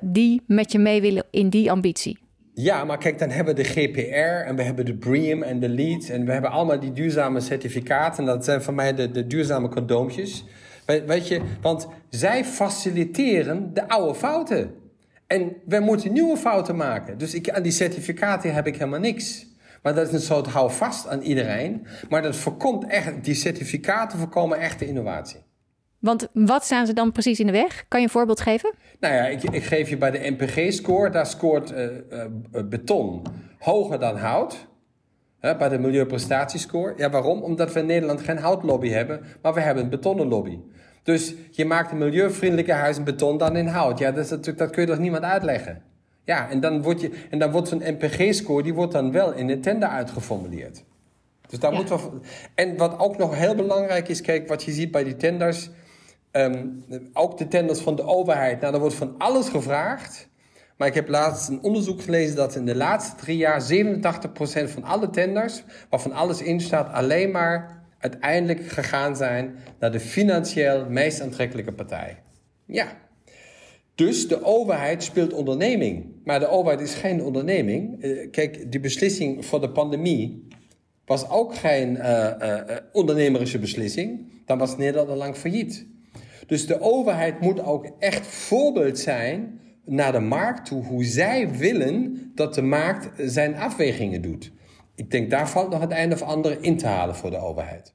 die 0.00 0.42
met 0.46 0.72
je 0.72 0.78
mee 0.78 1.00
willen 1.00 1.24
in 1.30 1.48
die 1.48 1.70
ambitie. 1.70 2.21
Ja, 2.54 2.84
maar 2.84 2.98
kijk, 2.98 3.18
dan 3.18 3.30
hebben 3.30 3.54
we 3.54 3.62
de 3.62 3.68
GPR 3.68 4.46
en 4.48 4.56
we 4.56 4.62
hebben 4.62 4.84
de 4.84 4.94
BREEAM 4.94 5.42
en 5.42 5.60
de 5.60 5.68
LEED. 5.68 6.10
En 6.10 6.24
we 6.24 6.32
hebben 6.32 6.50
allemaal 6.50 6.80
die 6.80 6.92
duurzame 6.92 7.40
certificaten. 7.40 8.24
Dat 8.24 8.44
zijn 8.44 8.62
voor 8.62 8.74
mij 8.74 8.94
de, 8.94 9.10
de 9.10 9.26
duurzame 9.26 9.68
condoompjes. 9.68 10.44
We, 10.86 11.04
weet 11.04 11.28
je, 11.28 11.40
want 11.60 11.88
zij 12.08 12.44
faciliteren 12.44 13.74
de 13.74 13.88
oude 13.88 14.14
fouten. 14.14 14.74
En 15.26 15.56
wij 15.64 15.80
moeten 15.80 16.12
nieuwe 16.12 16.36
fouten 16.36 16.76
maken. 16.76 17.18
Dus 17.18 17.34
ik, 17.34 17.50
aan 17.50 17.62
die 17.62 17.72
certificaten 17.72 18.54
heb 18.54 18.66
ik 18.66 18.76
helemaal 18.76 19.00
niks. 19.00 19.46
Maar 19.82 19.94
dat 19.94 20.06
is 20.06 20.12
een 20.12 20.20
soort 20.20 20.46
hou 20.46 20.70
vast 20.70 21.08
aan 21.08 21.20
iedereen. 21.20 21.86
Maar 22.08 22.22
dat 22.22 22.36
voorkomt 22.36 22.86
echt, 22.86 23.24
die 23.24 23.34
certificaten 23.34 24.18
voorkomen 24.18 24.58
echte 24.58 24.86
innovatie. 24.86 25.40
Want 26.02 26.28
wat 26.32 26.64
staan 26.64 26.86
ze 26.86 26.92
dan 26.92 27.12
precies 27.12 27.40
in 27.40 27.46
de 27.46 27.52
weg? 27.52 27.84
Kan 27.88 28.00
je 28.00 28.06
een 28.06 28.12
voorbeeld 28.12 28.40
geven? 28.40 28.74
Nou 29.00 29.14
ja, 29.14 29.26
ik, 29.26 29.42
ik 29.42 29.62
geef 29.62 29.88
je 29.88 29.96
bij 29.96 30.10
de 30.10 30.30
MPG-score, 30.30 31.10
daar 31.10 31.26
scoort 31.26 31.70
uh, 31.70 31.84
uh, 32.12 32.62
beton 32.64 33.22
hoger 33.58 33.98
dan 33.98 34.16
hout. 34.16 34.66
Hè, 35.38 35.56
bij 35.56 35.68
de 35.68 35.78
milieuprestatiescore. 35.78 36.94
Ja, 36.96 37.10
waarom? 37.10 37.42
Omdat 37.42 37.72
we 37.72 37.80
in 37.80 37.86
Nederland 37.86 38.20
geen 38.20 38.38
houtlobby 38.38 38.88
hebben, 38.88 39.20
maar 39.42 39.54
we 39.54 39.60
hebben 39.60 39.82
een 39.82 39.90
betonnenlobby. 39.90 40.58
Dus 41.02 41.34
je 41.50 41.64
maakt 41.64 41.92
een 41.92 41.98
milieuvriendelijke 41.98 42.72
huis 42.72 42.96
in 42.96 43.04
beton 43.04 43.38
dan 43.38 43.56
in 43.56 43.66
hout. 43.66 43.98
Ja, 43.98 44.10
dat, 44.10 44.28
dat, 44.28 44.44
dat 44.44 44.70
kun 44.70 44.82
je 44.82 44.88
toch 44.88 44.98
niemand 44.98 45.24
uitleggen? 45.24 45.82
Ja, 46.24 46.50
en 46.50 46.60
dan 46.60 46.82
wordt, 46.82 47.00
je, 47.00 47.10
en 47.30 47.38
dan 47.38 47.50
wordt 47.50 47.68
zo'n 47.68 47.82
MPG-score, 47.86 48.62
die 48.62 48.74
wordt 48.74 48.92
dan 48.92 49.12
wel 49.12 49.32
in 49.32 49.46
de 49.46 49.60
tender 49.60 49.88
uitgeformuleerd. 49.88 50.84
Dus 51.48 51.58
daar 51.58 51.72
ja. 51.72 51.78
moet 51.78 51.88
wel... 51.88 52.20
En 52.54 52.76
wat 52.76 52.98
ook 52.98 53.18
nog 53.18 53.34
heel 53.36 53.54
belangrijk 53.54 54.08
is, 54.08 54.20
kijk, 54.20 54.48
wat 54.48 54.62
je 54.62 54.72
ziet 54.72 54.90
bij 54.90 55.04
die 55.04 55.16
tenders 55.16 55.70
Um, 56.32 56.84
ook 57.12 57.38
de 57.38 57.48
tenders 57.48 57.80
van 57.80 57.96
de 57.96 58.02
overheid. 58.02 58.60
Nou, 58.60 58.74
er 58.74 58.80
wordt 58.80 58.94
van 58.94 59.14
alles 59.18 59.48
gevraagd. 59.48 60.28
Maar 60.76 60.88
ik 60.88 60.94
heb 60.94 61.08
laatst 61.08 61.48
een 61.48 61.62
onderzoek 61.62 62.02
gelezen 62.02 62.36
dat 62.36 62.54
in 62.54 62.64
de 62.64 62.76
laatste 62.76 63.16
drie 63.16 63.36
jaar 63.36 63.62
87% 63.62 64.70
van 64.70 64.84
alle 64.84 65.10
tenders, 65.10 65.62
waarvan 65.90 66.12
alles 66.12 66.42
in 66.42 66.60
staat, 66.60 66.92
alleen 66.92 67.30
maar 67.30 67.82
uiteindelijk 67.98 68.66
gegaan 68.66 69.16
zijn 69.16 69.56
naar 69.78 69.92
de 69.92 70.00
financieel 70.00 70.86
meest 70.88 71.20
aantrekkelijke 71.20 71.72
partij. 71.72 72.18
Ja. 72.66 72.86
Dus 73.94 74.28
de 74.28 74.44
overheid 74.44 75.02
speelt 75.02 75.32
onderneming. 75.32 76.06
Maar 76.24 76.40
de 76.40 76.48
overheid 76.48 76.80
is 76.80 76.94
geen 76.94 77.22
onderneming. 77.22 78.04
Uh, 78.04 78.30
kijk, 78.30 78.72
die 78.72 78.80
beslissing 78.80 79.46
voor 79.46 79.60
de 79.60 79.70
pandemie 79.70 80.48
was 81.04 81.28
ook 81.28 81.54
geen 81.54 81.96
uh, 81.96 82.76
ondernemerische 82.92 83.58
beslissing. 83.58 84.30
Dan 84.46 84.58
was 84.58 84.76
Nederland 84.76 85.08
al 85.08 85.16
lang 85.16 85.36
failliet. 85.36 85.86
Dus 86.46 86.66
de 86.66 86.80
overheid 86.80 87.40
moet 87.40 87.64
ook 87.64 87.86
echt 87.98 88.26
voorbeeld 88.26 88.98
zijn 88.98 89.60
naar 89.84 90.12
de 90.12 90.20
markt 90.20 90.66
toe, 90.66 90.84
hoe 90.84 91.04
zij 91.04 91.50
willen 91.50 92.30
dat 92.34 92.54
de 92.54 92.62
markt 92.62 93.30
zijn 93.30 93.56
afwegingen 93.56 94.22
doet. 94.22 94.52
Ik 94.94 95.10
denk 95.10 95.30
daar 95.30 95.48
valt 95.48 95.70
nog 95.70 95.80
het 95.80 95.90
einde 95.90 96.14
of 96.14 96.22
andere 96.22 96.60
in 96.60 96.76
te 96.76 96.86
halen 96.86 97.16
voor 97.16 97.30
de 97.30 97.38
overheid. 97.38 97.94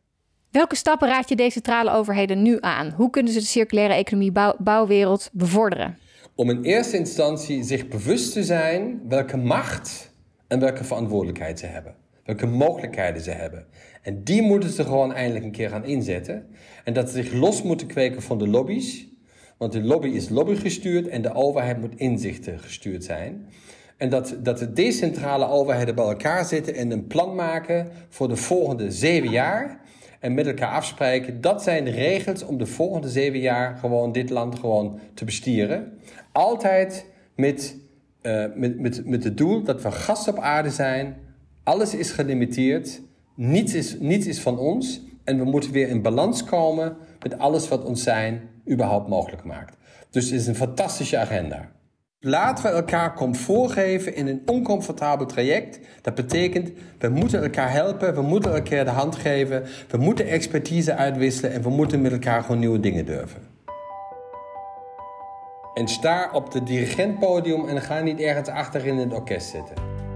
Welke 0.52 0.76
stappen 0.76 1.08
raad 1.08 1.30
je 1.30 1.36
deze 1.36 1.52
centrale 1.52 1.92
overheden 1.92 2.42
nu 2.42 2.58
aan? 2.60 2.92
Hoe 2.92 3.10
kunnen 3.10 3.32
ze 3.32 3.40
de 3.40 3.46
circulaire 3.46 3.94
economie 3.94 4.32
bouw, 4.32 4.56
bouwwereld 4.58 5.30
bevorderen? 5.34 5.98
Om 6.36 6.50
in 6.50 6.64
eerste 6.64 6.98
instantie 6.98 7.64
zich 7.64 7.88
bewust 7.88 8.34
te 8.34 8.44
zijn 8.44 9.02
welke 9.08 9.38
macht 9.38 10.12
en 10.48 10.60
welke 10.60 10.84
verantwoordelijkheid 10.84 11.60
ze 11.60 11.66
hebben 11.66 11.96
welke 12.28 12.46
mogelijkheden 12.46 13.22
ze 13.22 13.32
hebben. 13.32 13.66
En 14.02 14.24
die 14.24 14.42
moeten 14.42 14.70
ze 14.70 14.84
gewoon 14.84 15.14
eindelijk 15.14 15.46
een 15.46 15.52
keer 15.52 15.70
gaan 15.70 15.86
inzetten. 15.86 16.48
En 16.84 16.94
dat 16.94 17.10
ze 17.10 17.24
zich 17.24 17.34
los 17.34 17.64
moeten 17.64 17.88
kweken 17.88 18.22
van 18.22 18.38
de 18.38 18.48
lobby's. 18.48 19.08
Want 19.58 19.72
de 19.72 19.84
lobby 19.84 20.08
is 20.08 20.30
lobbygestuurd 20.30 21.08
en 21.08 21.22
de 21.22 21.34
overheid 21.34 21.80
moet 21.80 21.96
inzichten 21.96 22.60
gestuurd 22.60 23.04
zijn. 23.04 23.48
En 23.98 24.10
dat, 24.10 24.36
dat 24.44 24.58
de 24.58 24.74
decentrale 24.74 25.48
overheden 25.48 25.96
bij 25.96 26.06
elkaar 26.06 26.46
zitten 26.46 26.76
en 26.76 26.92
een 26.92 27.08
plan 27.08 27.36
maken 27.36 27.88
voor 28.10 28.28
de 28.28 28.36
volgende 28.36 28.92
zeven 28.92 29.30
jaar. 29.30 29.80
En 30.20 30.34
met 30.34 30.48
elkaar 30.48 30.72
afspreken, 30.72 31.42
dat 31.42 31.64
zijn 31.64 31.86
de 31.86 31.92
regels 31.92 32.44
om 32.44 32.58
de 32.58 32.66
volgende 32.66 33.10
zeven 33.10 33.40
jaar 33.40 33.78
gewoon 33.78 34.12
dit 34.12 34.30
land 34.30 34.60
gewoon 34.60 35.00
te 35.14 35.26
bestieren. 35.26 36.00
Altijd 36.32 37.06
met, 37.36 37.76
uh, 38.22 38.46
met, 38.56 38.80
met, 38.80 39.06
met 39.06 39.24
het 39.24 39.38
doel 39.38 39.64
dat 39.64 39.82
we 39.82 39.92
gast 39.92 40.28
op 40.28 40.40
aarde 40.40 40.70
zijn 40.70 41.18
alles 41.68 41.96
is 41.96 42.12
gelimiteerd. 42.12 43.02
Niets 43.36 43.74
is, 43.74 44.00
niets 44.00 44.26
is 44.28 44.40
van 44.40 44.58
ons. 44.58 45.02
En 45.24 45.38
we 45.38 45.44
moeten 45.44 45.72
weer 45.72 45.88
in 45.88 46.02
balans 46.02 46.44
komen 46.44 46.98
met 47.22 47.40
alles 47.40 47.68
wat 47.68 47.84
ons 47.84 48.04
zijn 48.04 48.42
überhaupt 48.70 49.08
mogelijk 49.08 49.44
maakt. 49.44 49.78
Dus 50.10 50.26
het 50.30 50.40
is 50.40 50.48
een 50.48 50.56
fantastische 50.56 51.18
agenda. 51.18 51.72
Laten 52.20 52.64
we 52.64 52.70
elkaar 52.70 53.16
comfort 53.16 53.72
geven 53.72 54.16
in 54.16 54.28
een 54.28 54.42
oncomfortabel 54.46 55.26
traject. 55.26 55.80
Dat 56.02 56.16
betekent, 56.16 56.72
we 57.00 57.10
moeten 57.10 57.44
elkaar 57.44 57.72
helpen, 57.72 58.14
we 58.14 58.22
moeten 58.22 58.54
elkaar 58.54 58.86
de 58.86 58.92
hand 58.92 59.16
geven, 59.16 59.64
we 59.90 59.98
moeten 59.98 60.28
expertise 60.28 60.96
uitwisselen 60.96 61.52
en 61.52 61.62
we 61.62 61.70
moeten 61.70 62.02
met 62.02 62.12
elkaar 62.12 62.42
gewoon 62.42 62.60
nieuwe 62.60 62.80
dingen 62.80 63.06
durven. 63.06 63.42
En 65.74 65.88
sta 65.88 66.30
op 66.34 66.54
het 66.54 66.68
dirigentpodium 66.68 67.68
en 67.68 67.82
ga 67.82 68.00
niet 68.00 68.20
ergens 68.20 68.50
achter 68.50 68.86
in 68.86 68.98
het 68.98 69.14
orkest 69.14 69.50
zitten. 69.50 70.07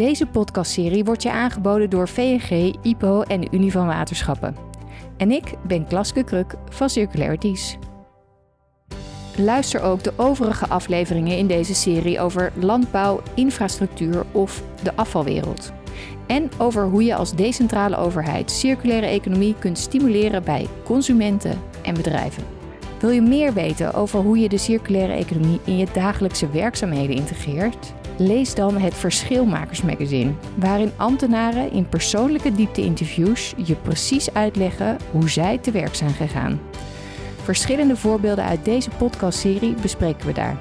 Deze 0.00 0.26
podcastserie 0.26 1.04
wordt 1.04 1.22
je 1.22 1.30
aangeboden 1.30 1.90
door 1.90 2.08
VNG, 2.08 2.74
IPO 2.82 3.22
en 3.22 3.40
de 3.40 3.48
Unie 3.50 3.72
van 3.72 3.86
Waterschappen. 3.86 4.56
En 5.16 5.30
ik 5.30 5.54
ben 5.66 5.86
Klaske 5.86 6.24
Kruk 6.24 6.54
van 6.68 6.90
Circularities. 6.90 7.78
Luister 9.36 9.82
ook 9.82 10.02
de 10.02 10.12
overige 10.16 10.68
afleveringen 10.68 11.36
in 11.36 11.46
deze 11.46 11.74
serie 11.74 12.20
over 12.20 12.52
landbouw, 12.54 13.22
infrastructuur 13.34 14.24
of 14.32 14.62
de 14.82 14.96
afvalwereld. 14.96 15.72
En 16.26 16.50
over 16.58 16.84
hoe 16.84 17.04
je 17.04 17.14
als 17.14 17.34
decentrale 17.34 17.96
overheid 17.96 18.50
circulaire 18.50 19.06
economie 19.06 19.54
kunt 19.58 19.78
stimuleren 19.78 20.44
bij 20.44 20.66
consumenten 20.84 21.60
en 21.82 21.94
bedrijven. 21.94 22.44
Wil 23.00 23.10
je 23.10 23.22
meer 23.22 23.52
weten 23.52 23.94
over 23.94 24.20
hoe 24.20 24.38
je 24.38 24.48
de 24.48 24.58
circulaire 24.58 25.12
economie 25.12 25.60
in 25.64 25.76
je 25.76 25.86
dagelijkse 25.92 26.50
werkzaamheden 26.50 27.16
integreert? 27.16 27.98
Lees 28.22 28.54
dan 28.54 28.76
het 28.76 28.94
Verschilmakersmagazine, 28.94 30.32
waarin 30.54 30.92
ambtenaren 30.96 31.72
in 31.72 31.88
persoonlijke 31.88 32.52
diepte-interviews 32.52 33.54
je 33.56 33.74
precies 33.74 34.34
uitleggen 34.34 34.96
hoe 35.10 35.28
zij 35.28 35.58
te 35.58 35.70
werk 35.70 35.94
zijn 35.94 36.10
gegaan. 36.10 36.60
Verschillende 37.42 37.96
voorbeelden 37.96 38.44
uit 38.44 38.64
deze 38.64 38.90
podcastserie 38.90 39.74
bespreken 39.82 40.26
we 40.26 40.32
daar. 40.32 40.60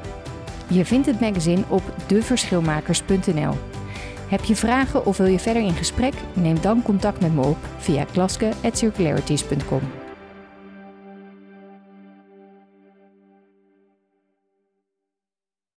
Je 0.67 0.85
vindt 0.85 1.07
het 1.07 1.19
magazine 1.19 1.63
op 1.67 1.83
deverschilmakers.nl. 2.07 3.53
Heb 4.27 4.43
je 4.43 4.55
vragen 4.55 5.05
of 5.05 5.17
wil 5.17 5.27
je 5.27 5.39
verder 5.39 5.63
in 5.63 5.75
gesprek? 5.75 6.13
Neem 6.33 6.61
dan 6.61 6.81
contact 6.81 7.21
met 7.21 7.35
me 7.35 7.41
op 7.41 7.57
via 7.77 8.03
klaske.circularities.com. 8.03 10.08